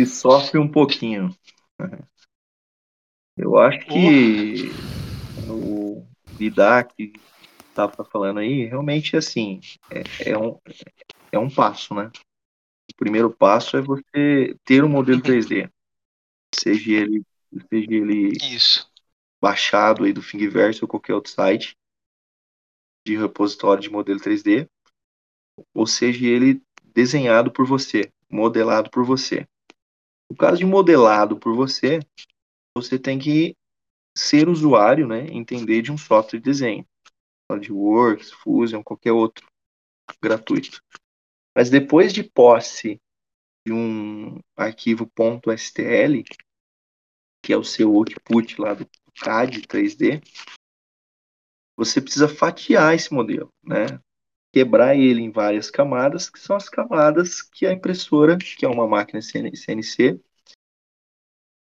[0.00, 1.34] e sofre um pouquinho.
[3.36, 4.70] Eu acho que
[5.48, 6.06] o
[6.38, 7.12] lidar que
[7.68, 10.58] estava falando aí, realmente assim, é, é, um,
[11.32, 12.10] é um passo, né?
[12.92, 15.70] O primeiro passo é você ter um modelo 3D.
[16.54, 17.22] Seja ele,
[17.70, 18.90] seja ele Isso.
[19.40, 21.76] baixado aí do Thingiverse ou qualquer outro site
[23.06, 24.68] de repositório de modelo 3D,
[25.72, 29.48] ou seja ele desenhado por você, modelado por você.
[30.30, 31.98] No caso de modelado por você,
[32.76, 33.56] você tem que
[34.16, 36.86] ser usuário, né, entender de um software de desenho,
[37.50, 39.44] SolidWorks, Fusion, qualquer outro
[40.22, 40.80] gratuito.
[41.56, 43.00] Mas depois de posse
[43.66, 45.10] de um arquivo
[45.56, 46.22] .stl,
[47.44, 48.88] que é o seu output lá do
[49.20, 50.22] CAD 3D,
[51.76, 53.86] você precisa fatiar esse modelo, né?
[54.52, 58.86] Quebrar ele em várias camadas, que são as camadas que a impressora, que é uma
[58.86, 60.20] máquina CNC,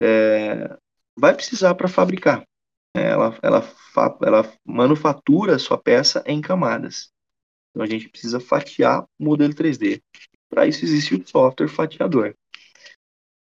[0.02, 0.76] é,
[1.18, 2.44] vai precisar para fabricar.
[2.96, 3.64] Ela, ela,
[4.22, 7.12] ela manufatura a sua peça em camadas.
[7.70, 10.02] Então a gente precisa fatiar o modelo 3D.
[10.50, 12.36] Para isso existe o software fatiador.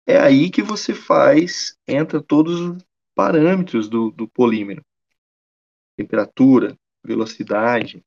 [0.07, 4.83] É aí que você faz, entra todos os parâmetros do, do polímero.
[5.97, 8.03] Temperatura, velocidade,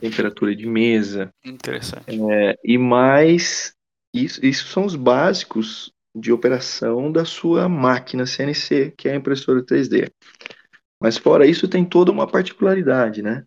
[0.00, 1.30] temperatura de mesa.
[1.44, 2.04] Interessante.
[2.30, 3.74] É, e mais,
[4.14, 9.62] isso, isso são os básicos de operação da sua máquina CNC, que é a impressora
[9.62, 10.10] 3D.
[11.00, 13.44] Mas fora isso, tem toda uma particularidade, né?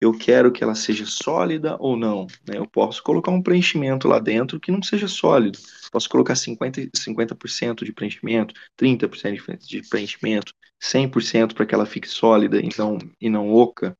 [0.00, 2.26] Eu quero que ela seja sólida ou não.
[2.44, 2.58] Né?
[2.58, 5.60] Eu posso colocar um preenchimento lá dentro que não seja sólido.
[5.92, 10.52] Posso colocar 50%, 50 de preenchimento, 30% de preenchimento,
[10.82, 13.96] 100% para que ela fique sólida então, e não oca.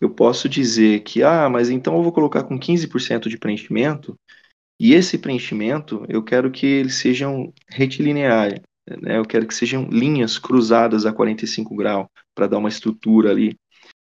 [0.00, 4.14] Eu posso dizer que, ah, mas então eu vou colocar com 15% de preenchimento
[4.78, 8.60] e esse preenchimento, eu quero que eles sejam retilineares,
[9.00, 9.18] né?
[9.18, 13.56] eu quero que sejam linhas cruzadas a 45 graus, para dar uma estrutura ali.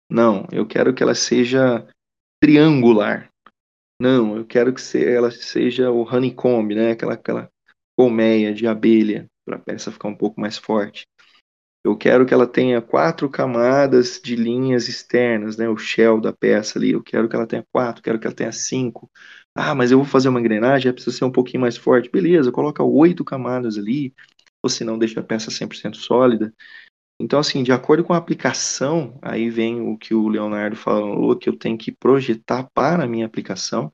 [0.10, 1.86] Não, eu quero que ela seja
[2.42, 3.30] triangular.
[4.02, 6.92] Não, eu quero que ela seja o honeycomb, né?
[6.92, 7.50] aquela, aquela
[7.98, 11.06] colmeia de abelha, para a peça ficar um pouco mais forte.
[11.84, 15.68] Eu quero que ela tenha quatro camadas de linhas externas, né?
[15.68, 16.92] O shell da peça ali.
[16.92, 19.10] Eu quero que ela tenha quatro, quero que ela tenha cinco.
[19.56, 22.10] Ah, mas eu vou fazer uma engrenagem, precisa ser um pouquinho mais forte.
[22.12, 24.14] Beleza, coloca oito camadas ali,
[24.64, 26.54] ou se não, deixa a peça 100% sólida.
[27.20, 31.50] Então, assim, de acordo com a aplicação, aí vem o que o Leonardo falou, que
[31.50, 33.92] eu tenho que projetar para a minha aplicação,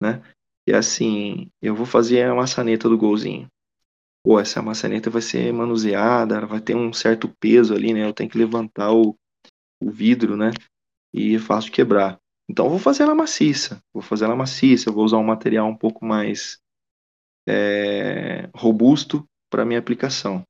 [0.00, 0.22] né?
[0.66, 3.48] E assim, eu vou fazer a maçaneta do golzinho
[4.22, 8.04] pô, essa maçaneta vai ser manuseada, vai ter um certo peso ali, né?
[8.04, 9.16] Eu tenho que levantar o,
[9.80, 10.50] o vidro, né?
[11.12, 12.18] E é fácil de quebrar.
[12.48, 16.04] Então vou fazer ela maciça, vou fazer ela maciça, vou usar um material um pouco
[16.04, 16.60] mais
[17.46, 20.44] é, robusto para minha aplicação.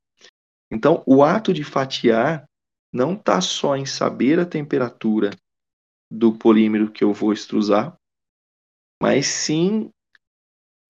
[0.70, 2.44] Então o ato de fatiar
[2.92, 5.30] não está só em saber a temperatura
[6.10, 7.96] do polímero que eu vou extrusar,
[9.00, 9.90] mas sim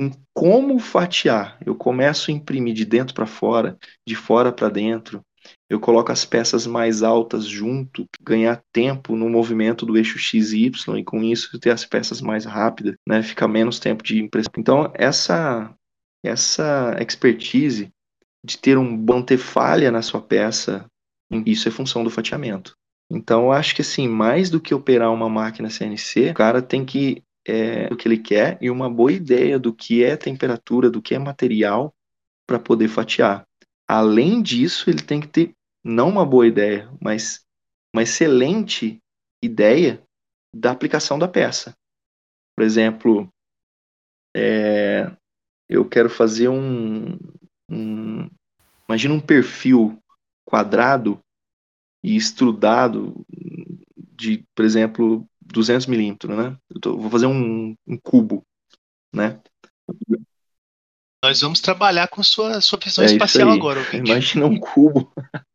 [0.03, 1.59] em como fatiar.
[1.64, 3.76] Eu começo a imprimir de dentro para fora,
[4.07, 5.22] de fora para dentro.
[5.68, 10.66] Eu coloco as peças mais altas junto, ganhar tempo no movimento do eixo X e
[10.66, 13.22] Y e com isso ter as peças mais rápidas, né?
[13.22, 14.53] Fica menos tempo de impressão.
[14.57, 15.74] Então essa
[16.24, 17.90] essa expertise
[18.44, 20.86] de ter um bom ter falha na sua peça,
[21.44, 22.76] isso é função do fatiamento.
[23.11, 26.84] Então eu acho que assim, mais do que operar uma máquina CNC, o cara tem
[26.84, 31.03] que é, do que ele quer e uma boa ideia do que é temperatura, do
[31.03, 31.95] que é material
[32.47, 33.47] para poder fatiar.
[33.86, 37.45] Além disso, ele tem que ter não uma boa ideia, mas
[37.93, 39.03] uma excelente
[39.43, 40.03] ideia
[40.55, 41.76] da aplicação da peça.
[42.55, 43.28] Por exemplo,
[44.34, 45.11] é,
[45.68, 47.18] eu quero fazer um,
[47.68, 48.28] um,
[48.88, 49.99] imagina um perfil
[50.45, 51.18] quadrado
[52.03, 53.24] e estrudado
[53.97, 56.57] de, por exemplo, 200 milímetros, né?
[56.70, 58.44] Eu tô, vou fazer um, um, cubo,
[59.14, 59.40] né?
[61.22, 63.80] Nós vamos trabalhar com sua, sua visão é espacial agora.
[63.80, 64.11] Ouvinte.
[64.11, 65.12] Imagina um cubo,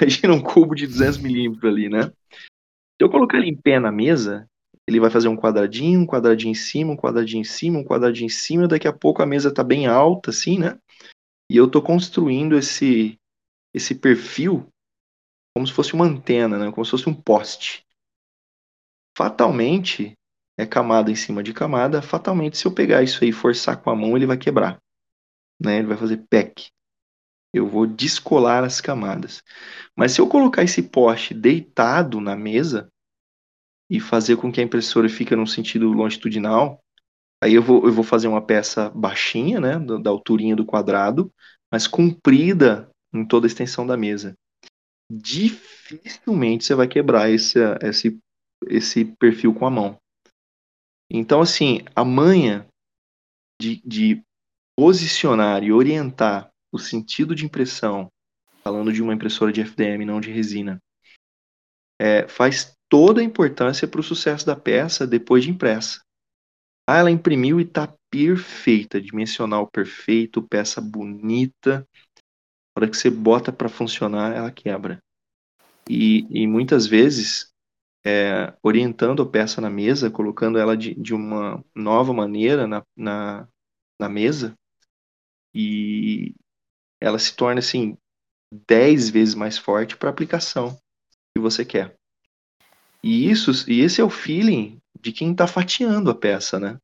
[0.00, 2.04] imagina um cubo de 200 milímetros ali, né?
[2.32, 4.46] Se eu colocar ele em pé na mesa,
[4.86, 8.26] ele vai fazer um quadradinho, um quadradinho em cima, um quadradinho em cima, um quadradinho
[8.26, 10.78] em cima, daqui a pouco a mesa tá bem alta, assim, né?
[11.50, 13.18] E eu tô construindo esse,
[13.74, 14.66] esse perfil
[15.52, 16.70] como se fosse uma antena, né?
[16.70, 17.84] Como se fosse um poste
[19.16, 20.14] fatalmente
[20.58, 23.90] é camada em cima de camada, fatalmente se eu pegar isso aí e forçar com
[23.90, 24.78] a mão, ele vai quebrar.
[25.60, 25.78] Né?
[25.78, 26.68] Ele vai fazer PEC.
[27.52, 29.42] Eu vou descolar as camadas.
[29.96, 32.88] Mas se eu colocar esse poste deitado na mesa
[33.90, 36.80] e fazer com que a impressora fique no sentido longitudinal,
[37.42, 41.32] aí eu vou, eu vou fazer uma peça baixinha, né, da, da alturinha do quadrado,
[41.72, 44.34] mas comprida em toda a extensão da mesa.
[45.10, 48.16] Dificilmente você vai quebrar esse, esse,
[48.66, 49.98] esse perfil com a mão.
[51.10, 52.66] Então, assim, a manha
[53.60, 54.22] de, de
[54.76, 58.08] posicionar e orientar o sentido de impressão,
[58.62, 60.80] falando de uma impressora de FDM, não de resina,
[62.00, 66.00] é, faz toda a importância para o sucesso da peça depois de impressa.
[66.88, 71.86] Ah, ela imprimiu e está perfeita, dimensional perfeito, peça bonita.
[72.74, 74.98] Na hora que você bota para funcionar, ela quebra.
[75.88, 77.49] E, e muitas vezes,
[78.04, 83.48] é, orientando a peça na mesa, colocando ela de, de uma nova maneira na, na,
[83.98, 84.56] na mesa,
[85.54, 86.34] e
[87.00, 87.96] ela se torna assim
[88.66, 90.78] 10 vezes mais forte para a aplicação
[91.34, 91.96] que você quer.
[93.02, 96.78] E isso, e esse é o feeling de quem está fatiando a peça, né?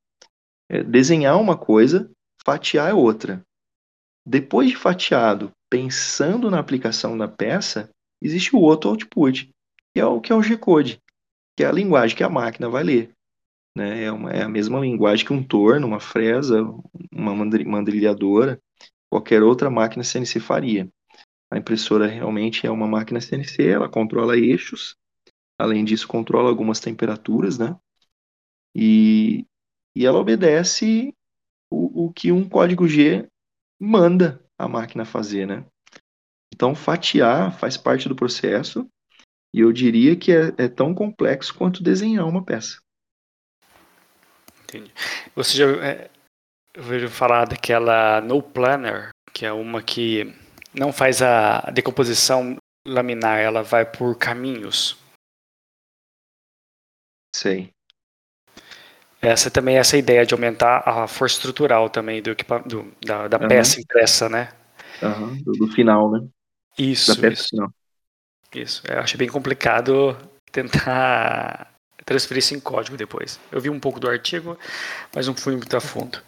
[0.68, 2.10] É desenhar uma coisa,
[2.44, 3.44] fatiar é outra.
[4.26, 7.90] Depois de fatiado, pensando na aplicação da peça,
[8.20, 9.50] existe o outro output,
[9.94, 11.00] que é o que é o G-code,
[11.57, 13.16] que é a linguagem que a máquina vai ler.
[13.76, 14.04] Né?
[14.04, 16.62] É, uma, é a mesma linguagem que um torno, uma fresa,
[17.12, 18.61] uma mandrilhadora,
[19.11, 20.88] qualquer outra máquina CNC faria.
[21.50, 24.96] A impressora realmente é uma máquina CNC, ela controla eixos,
[25.59, 27.76] além disso controla algumas temperaturas, né?
[28.74, 29.46] E,
[29.94, 31.14] e ela obedece
[31.70, 33.28] o, o que um código G
[33.80, 35.64] manda a máquina fazer, né?
[36.52, 38.88] Então fatiar faz parte do processo
[39.57, 42.78] e eu diria que é, é tão complexo quanto desenhar uma peça.
[44.64, 44.92] Entendi.
[45.34, 46.11] Você já, é,
[46.76, 50.30] vejo falar daquela No Planner, que é uma que
[50.74, 54.98] não faz a decomposição laminar, ela vai por caminhos.
[57.34, 57.70] Sei.
[59.22, 62.34] Essa também é essa ideia de aumentar a força estrutural também do,
[62.66, 63.48] do da, da uhum.
[63.48, 64.52] peça impressa, né?
[65.02, 65.42] Uhum.
[65.42, 66.28] Do, do, final, né?
[66.76, 67.14] Isso.
[67.14, 67.48] Da peça isso.
[67.48, 67.72] final.
[68.57, 68.82] Isso.
[68.88, 70.16] Eu acho bem complicado
[70.50, 71.70] tentar
[72.07, 73.38] transferir isso em código depois.
[73.52, 74.59] Eu vi um pouco do artigo,
[75.14, 76.18] mas não fui muito a fundo.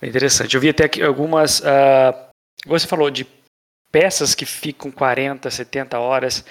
[0.00, 0.54] É interessante.
[0.54, 1.60] Eu vi até aqui algumas.
[1.60, 2.30] Uh,
[2.66, 3.26] você falou de
[3.90, 6.44] peças que ficam 40, 70 horas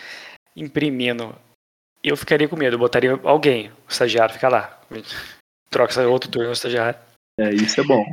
[0.56, 1.34] imprimindo.
[2.04, 4.82] Eu ficaria com medo, eu botaria alguém, o estagiário fica lá.
[5.70, 7.00] Troca outro turno no estagiário.
[7.40, 8.04] É, isso é bom.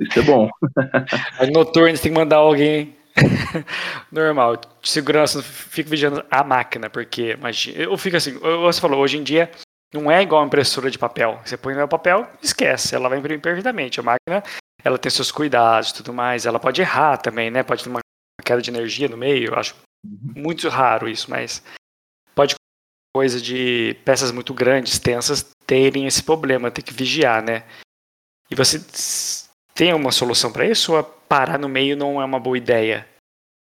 [0.00, 0.50] Isso é bom.
[1.38, 2.94] Mas noturno você tem que mandar alguém
[4.12, 4.60] normal.
[4.82, 9.50] Segurança, fico vigiando a máquina, porque imagina, eu fico assim, você falou, hoje em dia
[9.92, 11.40] não é igual a impressora de papel.
[11.44, 14.00] Você põe no papel, esquece, ela vai imprimir perfeitamente.
[14.00, 14.42] A máquina,
[14.84, 16.46] ela tem seus cuidados e tudo mais.
[16.46, 17.62] Ela pode errar também, né?
[17.62, 18.00] Pode ter uma
[18.44, 19.50] queda de energia no meio.
[19.52, 21.62] Eu acho muito raro isso, mas
[22.34, 22.54] pode
[23.14, 27.64] coisa de peças muito grandes, tensas, terem esse problema, ter que vigiar, né?
[28.50, 28.78] E você
[29.74, 33.06] tem uma solução para isso ou parar no meio não é uma boa ideia?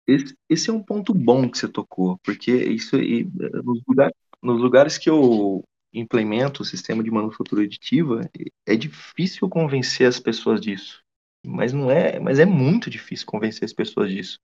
[0.07, 3.25] Esse, esse, é um ponto bom que você tocou, porque isso aí,
[3.63, 4.11] nos, lugar,
[4.41, 8.29] nos lugares que eu implemento o sistema de manufatura aditiva,
[8.65, 11.01] é difícil convencer as pessoas disso.
[11.45, 14.39] Mas não é, mas é muito difícil convencer as pessoas disso.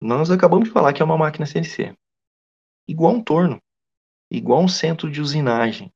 [0.00, 1.94] Nós acabamos de falar que é uma máquina CNC.
[2.88, 3.60] Igual um torno,
[4.30, 5.90] igual um centro de usinagem.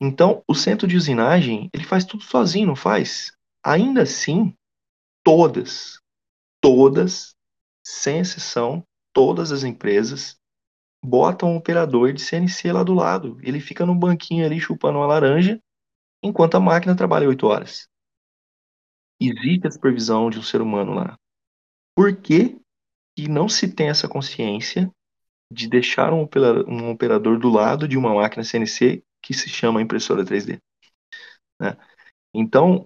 [0.00, 3.32] Então, o centro de usinagem, ele faz tudo sozinho, não faz?
[3.64, 4.54] Ainda assim,
[5.24, 6.00] todas,
[6.60, 7.34] todas,
[7.84, 10.36] sem exceção, todas as empresas
[11.04, 13.38] bota um operador de CNC lá do lado.
[13.42, 15.60] Ele fica no banquinho ali chupando uma laranja,
[16.22, 17.88] enquanto a máquina trabalha oito horas.
[19.20, 21.16] Existe a supervisão de um ser humano lá.
[21.96, 22.60] Por que,
[23.16, 24.90] que não se tem essa consciência
[25.52, 29.82] de deixar um operador, um operador do lado de uma máquina CNC que se chama
[29.82, 30.58] impressora 3D?
[31.60, 31.76] Né?
[32.34, 32.82] Então,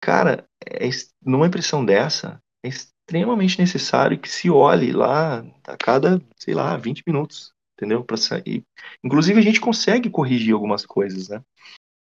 [0.00, 0.88] cara, é,
[1.22, 7.02] numa impressão dessa, é extremamente necessário que se olhe lá a cada, sei lá, 20
[7.06, 8.04] minutos entendeu?
[8.04, 8.64] Para sair.
[9.04, 11.40] Inclusive a gente consegue corrigir algumas coisas, né?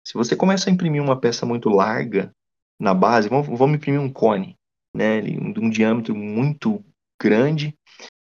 [0.06, 2.32] Se você começa a imprimir uma peça muito larga
[2.80, 4.56] na base, vamos, vamos imprimir um cone,
[4.96, 5.20] né?
[5.22, 6.84] De um diâmetro muito
[7.22, 7.76] grande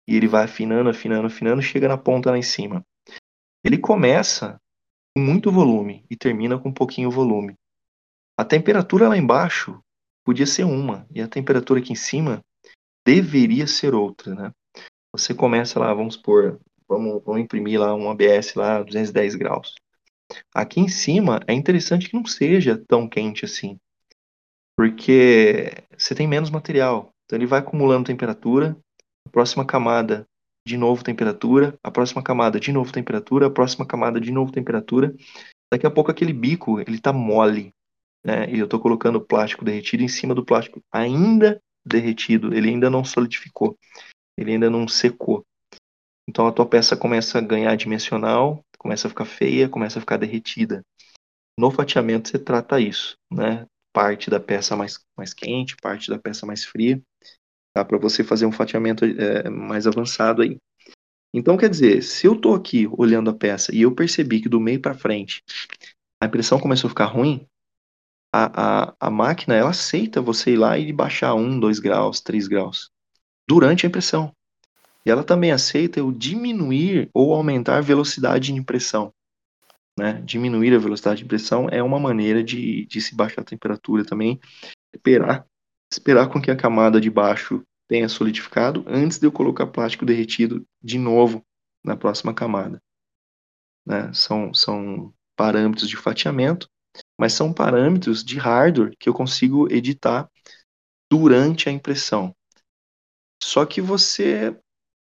[0.07, 2.83] e ele vai afinando, afinando, afinando, chega na ponta lá em cima.
[3.63, 4.59] Ele começa
[5.15, 7.55] com muito volume e termina com um pouquinho volume.
[8.37, 9.79] A temperatura lá embaixo
[10.25, 12.41] podia ser uma e a temperatura aqui em cima
[13.05, 14.51] deveria ser outra, né?
[15.13, 19.75] Você começa lá, vamos supor, vamos, vamos imprimir lá um ABS lá 210 graus.
[20.53, 23.77] Aqui em cima é interessante que não seja tão quente assim,
[24.75, 27.11] porque você tem menos material.
[27.25, 28.77] Então ele vai acumulando temperatura,
[29.25, 30.25] a próxima camada
[30.67, 35.15] de novo temperatura, a próxima camada de novo temperatura, a próxima camada de novo temperatura.
[35.71, 37.71] Daqui a pouco aquele bico ele tá mole,
[38.25, 38.49] né?
[38.49, 43.05] E eu estou colocando plástico derretido em cima do plástico ainda derretido, ele ainda não
[43.05, 43.77] solidificou,
[44.35, 45.45] ele ainda não secou.
[46.27, 50.17] Então a tua peça começa a ganhar dimensional, começa a ficar feia, começa a ficar
[50.17, 50.81] derretida.
[51.57, 53.67] No fatiamento você trata isso, né?
[53.93, 56.99] Parte da peça mais, mais quente, parte da peça mais fria,
[57.75, 57.85] tá?
[57.85, 60.57] Para você fazer um fatiamento é, mais avançado aí.
[61.31, 64.59] Então quer dizer, se eu estou aqui olhando a peça e eu percebi que do
[64.59, 65.43] meio para frente
[66.19, 67.45] a impressão começou a ficar ruim,
[68.37, 72.49] a, a, a máquina ela aceita você ir lá e baixar um, dois graus, três
[72.49, 72.91] graus
[73.47, 74.35] durante a impressão.
[75.05, 79.13] E ela também aceita eu diminuir ou aumentar a velocidade de impressão.
[79.97, 80.21] Né?
[80.25, 84.37] Diminuir a velocidade de impressão é uma maneira de, de se baixar a temperatura também.
[84.93, 85.45] Esperar,
[85.89, 90.65] esperar com que a camada de baixo tenha solidificado antes de eu colocar plástico derretido
[90.83, 91.41] de novo
[91.81, 92.81] na próxima camada.
[93.85, 94.11] Né?
[94.11, 96.67] São, são parâmetros de fatiamento
[97.19, 100.29] mas são parâmetros de hardware que eu consigo editar
[101.11, 102.35] durante a impressão.
[103.41, 104.57] Só que você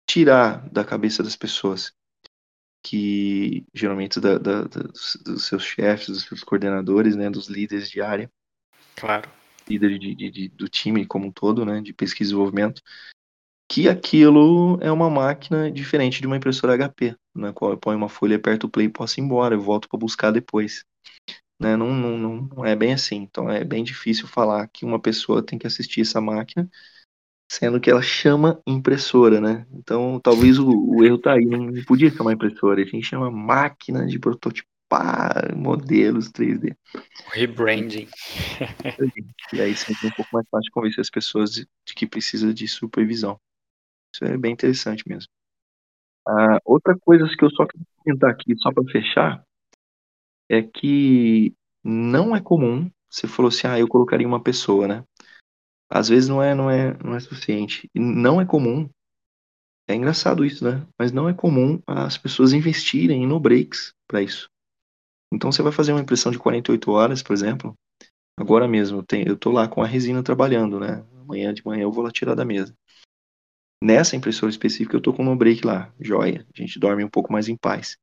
[0.09, 1.93] tirar da cabeça das pessoas
[2.83, 8.01] que geralmente da, da, da, dos, seus chefes, dos seus coordenadores, né, dos líderes de
[8.01, 8.31] área,
[8.97, 9.31] claro,
[9.69, 12.83] líder de, de, de, do time como um todo, né, de pesquisa e desenvolvimento,
[13.71, 18.09] que aquilo é uma máquina diferente de uma impressora HP, na qual eu ponho uma
[18.09, 20.85] folha, aperto o play e posso ir embora, eu volto para buscar depois.
[21.61, 21.77] Né?
[21.77, 22.17] Não, não,
[22.57, 23.17] não é bem assim.
[23.17, 26.69] Então é bem difícil falar que uma pessoa tem que assistir essa máquina,
[27.51, 29.67] sendo que ela chama impressora, né?
[29.71, 34.07] Então talvez o, o erro tá aí, não podia chamar impressora, a gente chama máquina
[34.07, 36.75] de prototipar modelos 3D.
[37.33, 38.09] Rebranding.
[39.53, 42.67] e aí sempre um pouco mais fácil convencer as pessoas de, de que precisa de
[42.67, 43.39] supervisão.
[44.15, 45.31] Isso é bem interessante mesmo.
[46.27, 49.45] Ah, outra coisa que eu só quero comentar aqui, só para fechar,
[50.51, 55.05] é que não é comum, você falou assim, ah, eu colocaria uma pessoa, né?
[55.89, 57.89] Às vezes não é, não é, não é suficiente.
[57.95, 58.89] Não é comum.
[59.89, 60.87] É engraçado isso, né?
[60.99, 64.49] Mas não é comum as pessoas investirem no breaks para isso.
[65.33, 67.75] Então você vai fazer uma impressão de 48 horas, por exemplo.
[68.37, 71.05] Agora mesmo, eu, tô lá com a resina trabalhando, né?
[71.21, 72.75] Amanhã de manhã eu vou lá tirar da mesa.
[73.83, 76.47] Nessa impressora específica eu tô com no break lá, joia.
[76.55, 77.97] A gente dorme um pouco mais em paz.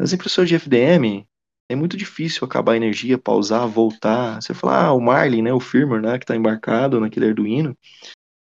[0.00, 1.27] Nas impressoras de FDM,
[1.68, 4.40] é muito difícil acabar a energia, pausar, voltar.
[4.40, 7.76] Você fala, ah, o Marlin, né, o firmware, né, que está embarcado naquele Arduino,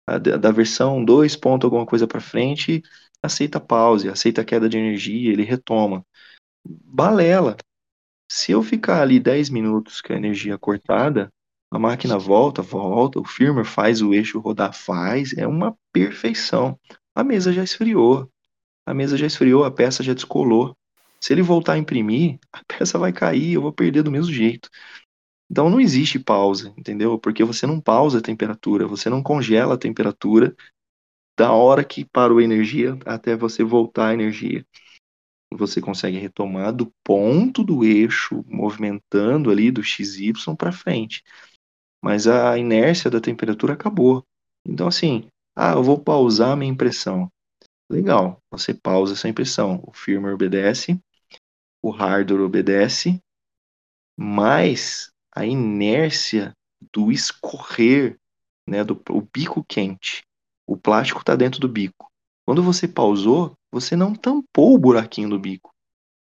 [0.06, 2.82] a, da versão 2 ponto alguma coisa para frente,
[3.22, 6.04] aceita pause, aceita queda de energia, ele retoma.
[6.64, 7.56] Balela.
[8.30, 11.32] Se eu ficar ali 10 minutos com a energia cortada,
[11.70, 16.78] a máquina volta, volta, o firmware faz o eixo rodar, faz, é uma perfeição.
[17.14, 18.30] A mesa já esfriou,
[18.84, 20.76] a mesa já esfriou, a peça já descolou.
[21.20, 24.68] Se ele voltar a imprimir, a peça vai cair, eu vou perder do mesmo jeito.
[25.50, 27.18] Então não existe pausa, entendeu?
[27.18, 30.54] Porque você não pausa a temperatura, você não congela a temperatura
[31.38, 34.66] da hora que parou a energia até você voltar a energia.
[35.52, 41.22] Você consegue retomar do ponto do eixo, movimentando ali do XY para frente.
[42.02, 44.24] Mas a inércia da temperatura acabou.
[44.66, 47.30] Então, assim, ah, eu vou pausar a minha impressão.
[47.88, 49.82] Legal, você pausa essa impressão.
[49.86, 51.00] O firmware obedece,
[51.80, 53.20] o hardware obedece,
[54.18, 56.52] mas a inércia
[56.92, 58.18] do escorrer,
[58.68, 60.22] né, do o bico quente,
[60.66, 62.10] o plástico está dentro do bico.
[62.44, 65.70] Quando você pausou, você não tampou o buraquinho do bico.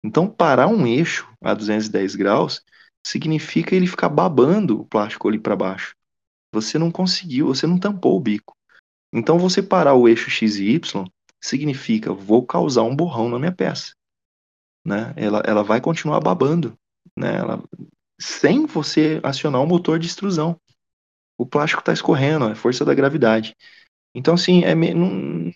[0.05, 2.63] Então, parar um eixo a 210 graus
[3.05, 5.95] significa ele ficar babando o plástico ali para baixo.
[6.55, 8.55] Você não conseguiu, você não tampou o bico.
[9.13, 11.11] Então, você parar o eixo X e Y
[11.41, 13.93] significa vou causar um borrão na minha peça
[14.89, 15.13] né?
[15.17, 16.77] Ela, ela vai continuar babando,
[17.17, 17.37] né?
[17.37, 17.63] Ela,
[18.19, 20.59] sem você acionar o motor de extrusão.
[21.37, 23.55] O plástico está escorrendo, é força da gravidade.
[24.15, 25.53] Então, assim, é, não,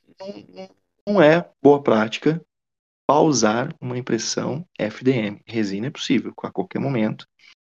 [1.06, 2.40] não, é boa prática
[3.06, 5.40] pausar uma impressão FDM.
[5.44, 7.26] Resina é possível a qualquer momento.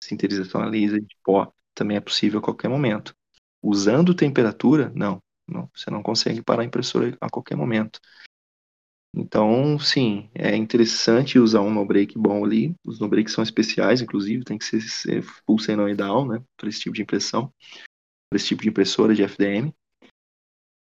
[0.04, 3.16] Sinterização a laser de pó também é possível a qualquer momento.
[3.64, 5.70] Usando temperatura, não, não.
[5.76, 8.00] Você não consegue parar a impressora a qualquer momento.
[9.16, 12.76] Então, sim, é interessante usar um no-break bom ali.
[12.86, 17.02] Os no-breaks são especiais, inclusive, tem que ser, full senoidal, né, para esse tipo de
[17.02, 17.50] impressão,
[18.30, 19.74] para esse tipo de impressora de FDM.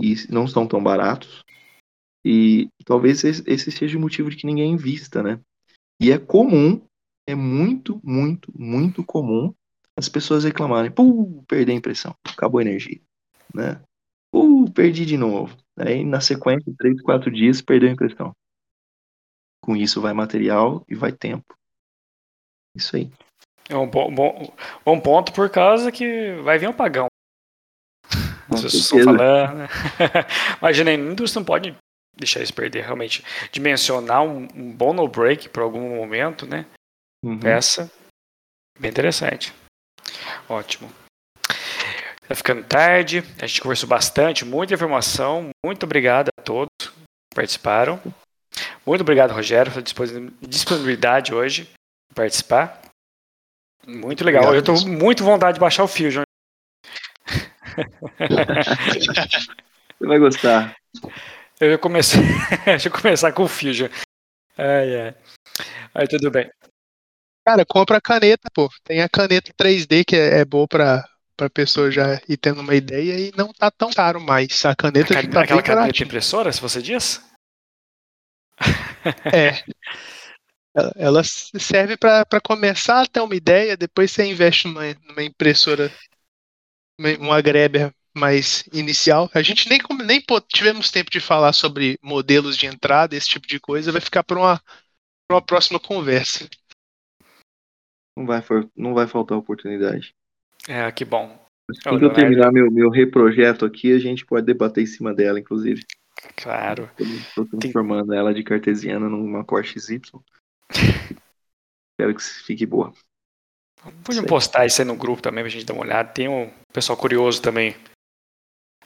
[0.01, 1.43] E não estão tão baratos.
[2.23, 5.39] E talvez esse seja o motivo de que ninguém invista, né?
[5.99, 6.81] E é comum
[7.27, 9.53] é muito, muito, muito comum
[9.95, 12.99] as pessoas reclamarem, pô, perdi a impressão, acabou a energia,
[13.53, 13.81] né?
[14.73, 15.56] Perdi de novo.
[15.77, 18.31] Aí na sequência, três, quatro dias, perdeu a impressão.
[19.64, 21.53] Com isso vai material e vai tempo.
[22.76, 23.11] Isso aí.
[23.69, 24.53] É um bom, bom,
[24.84, 27.07] bom ponto por causa que vai vir um pagão.
[28.49, 29.60] As pessoas estão falando.
[29.60, 29.68] Né?
[30.60, 31.76] Imagina, a indústria não pode
[32.18, 33.23] deixar isso perder, realmente.
[33.52, 36.65] Dimensionar um, um bom no break por algum momento, né?
[37.23, 37.39] Uhum.
[37.39, 37.91] Peça.
[38.80, 39.53] Bem interessante.
[40.49, 40.91] Ótimo.
[42.31, 45.49] Tá ficando tarde, a gente conversou bastante, muita informação.
[45.65, 48.01] Muito obrigado a todos que participaram.
[48.85, 49.83] Muito obrigado, Rogério, pela
[50.47, 52.83] disponibilidade hoje de participar.
[53.85, 54.45] Muito legal.
[54.45, 54.69] Obrigado.
[54.69, 56.21] Eu estou muito vontade de baixar o Fusion.
[59.99, 60.73] Você vai gostar.
[61.59, 62.21] Eu comecei.
[62.63, 63.89] Deixa eu começar com o Fusion.
[64.57, 65.15] Ai, ai.
[65.93, 66.49] Aí tudo bem.
[67.45, 68.69] Cara, compra a caneta, pô.
[68.85, 71.03] Tem a caneta 3D que é, é boa pra,
[71.41, 74.63] pra pessoa já ir tendo uma ideia e não tá tão caro mais.
[74.63, 77.19] A caneta a, tá Aquela caneta impressora, se você diz?
[79.34, 79.63] É.
[80.95, 85.91] Ela serve para começar a ter uma ideia, depois você investe numa, numa impressora,
[87.19, 89.27] uma Greber mais inicial.
[89.34, 93.59] A gente nem, nem tivemos tempo de falar sobre modelos de entrada, esse tipo de
[93.59, 94.61] coisa, vai ficar para uma,
[95.31, 96.47] uma próxima conversa.
[98.15, 98.41] Não vai,
[98.77, 100.13] não vai faltar oportunidade.
[100.67, 101.39] É, que bom.
[101.69, 105.39] Assim que eu terminar meu, meu reprojeto aqui, a gente pode debater em cima dela,
[105.39, 105.85] inclusive.
[106.35, 106.89] Claro.
[106.99, 108.17] Estou transformando Tem...
[108.17, 110.01] ela de cartesiana numa Porsche XY.
[111.93, 112.93] Espero que fique boa.
[114.03, 116.09] Pode postar isso aí no grupo também pra gente dar uma olhada.
[116.09, 117.75] Tem um pessoal curioso também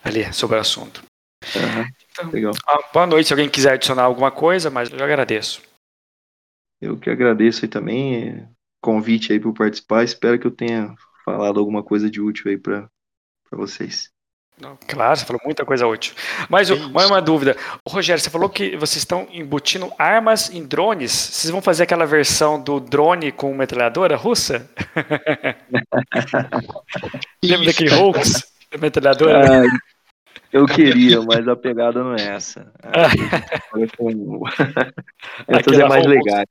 [0.03, 1.03] ali sobre o assunto.
[1.55, 2.53] Uhum, então, legal.
[2.93, 3.27] boa noite.
[3.27, 5.61] Se alguém quiser adicionar alguma coisa, mas eu agradeço.
[6.81, 8.47] Eu que agradeço aí também.
[8.81, 10.03] Convite aí para participar.
[10.03, 10.95] Espero que eu tenha
[11.25, 12.87] falado alguma coisa de útil aí para
[13.51, 14.09] vocês.
[14.87, 16.15] Claro, você falou muita coisa útil.
[16.47, 17.57] Mas uma, uma dúvida.
[17.85, 21.11] Rogério, você falou que vocês estão embutindo armas em drones.
[21.11, 24.69] Vocês vão fazer aquela versão do drone com metralhadora russa?
[27.43, 29.63] Lembra daquele hoax da metralhadora?
[29.63, 29.65] Ah,
[30.53, 32.71] eu queria, mas a pegada não é essa.
[35.49, 36.47] Essas é mais legais.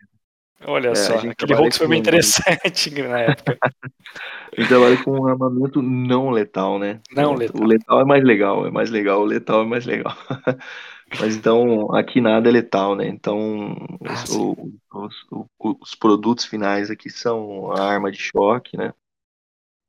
[0.67, 3.59] Olha é, só, aquele Hulk foi bem interessante na época.
[3.63, 7.01] a gente trabalha com um armamento não letal, né?
[7.13, 7.63] Não letal.
[7.63, 10.17] O letal é mais legal, é mais legal, o letal é mais legal.
[11.21, 13.07] Mas então, aqui nada é letal, né?
[13.07, 14.31] Então, ah, os,
[14.93, 18.93] os, os, os, produtos finais aqui são a arma de choque, né?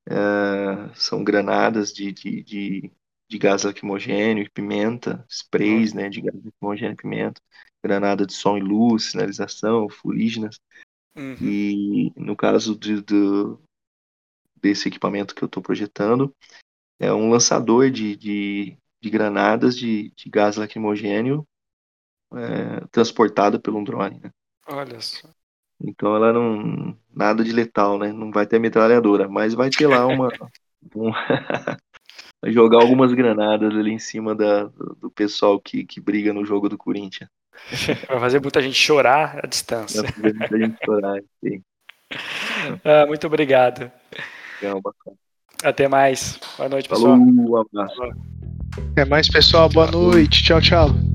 [0.07, 2.91] É, são granadas de, de, de,
[3.27, 6.10] de, gás lacrimogênio, pimenta, sprays, né?
[6.10, 7.41] De gás lacrimogênio e pimenta
[7.86, 10.60] granada de som e luz, sinalização, furígenas.
[11.16, 11.38] Uhum.
[11.40, 13.16] E no caso de, de,
[14.60, 16.36] desse equipamento que eu estou projetando,
[16.99, 21.48] é um lançador de, de, de granadas de, de gás lacrimogênio
[22.34, 24.20] é, transportado por um drone.
[24.20, 24.32] Né?
[24.68, 25.30] Olha só.
[25.80, 26.98] Então ela não.
[27.14, 28.12] Nada de letal, né?
[28.12, 30.30] Não vai ter metralhadora, mas vai ter lá uma.
[30.95, 31.12] um,
[32.52, 36.78] jogar algumas granadas ali em cima da, do pessoal que, que briga no jogo do
[36.78, 37.30] Corinthians.
[38.07, 40.02] Vai fazer muita gente chorar à distância.
[40.02, 41.61] Vai fazer muita gente chorar, sim.
[42.84, 43.91] Ah, muito obrigado.
[44.61, 45.18] Legal, bacana.
[45.64, 46.40] Até mais.
[46.57, 47.18] Boa noite, pessoal.
[47.18, 48.02] Falou, um abraço.
[48.91, 49.69] Até mais, pessoal.
[49.69, 50.44] Boa noite.
[50.44, 51.15] Tchau, tchau.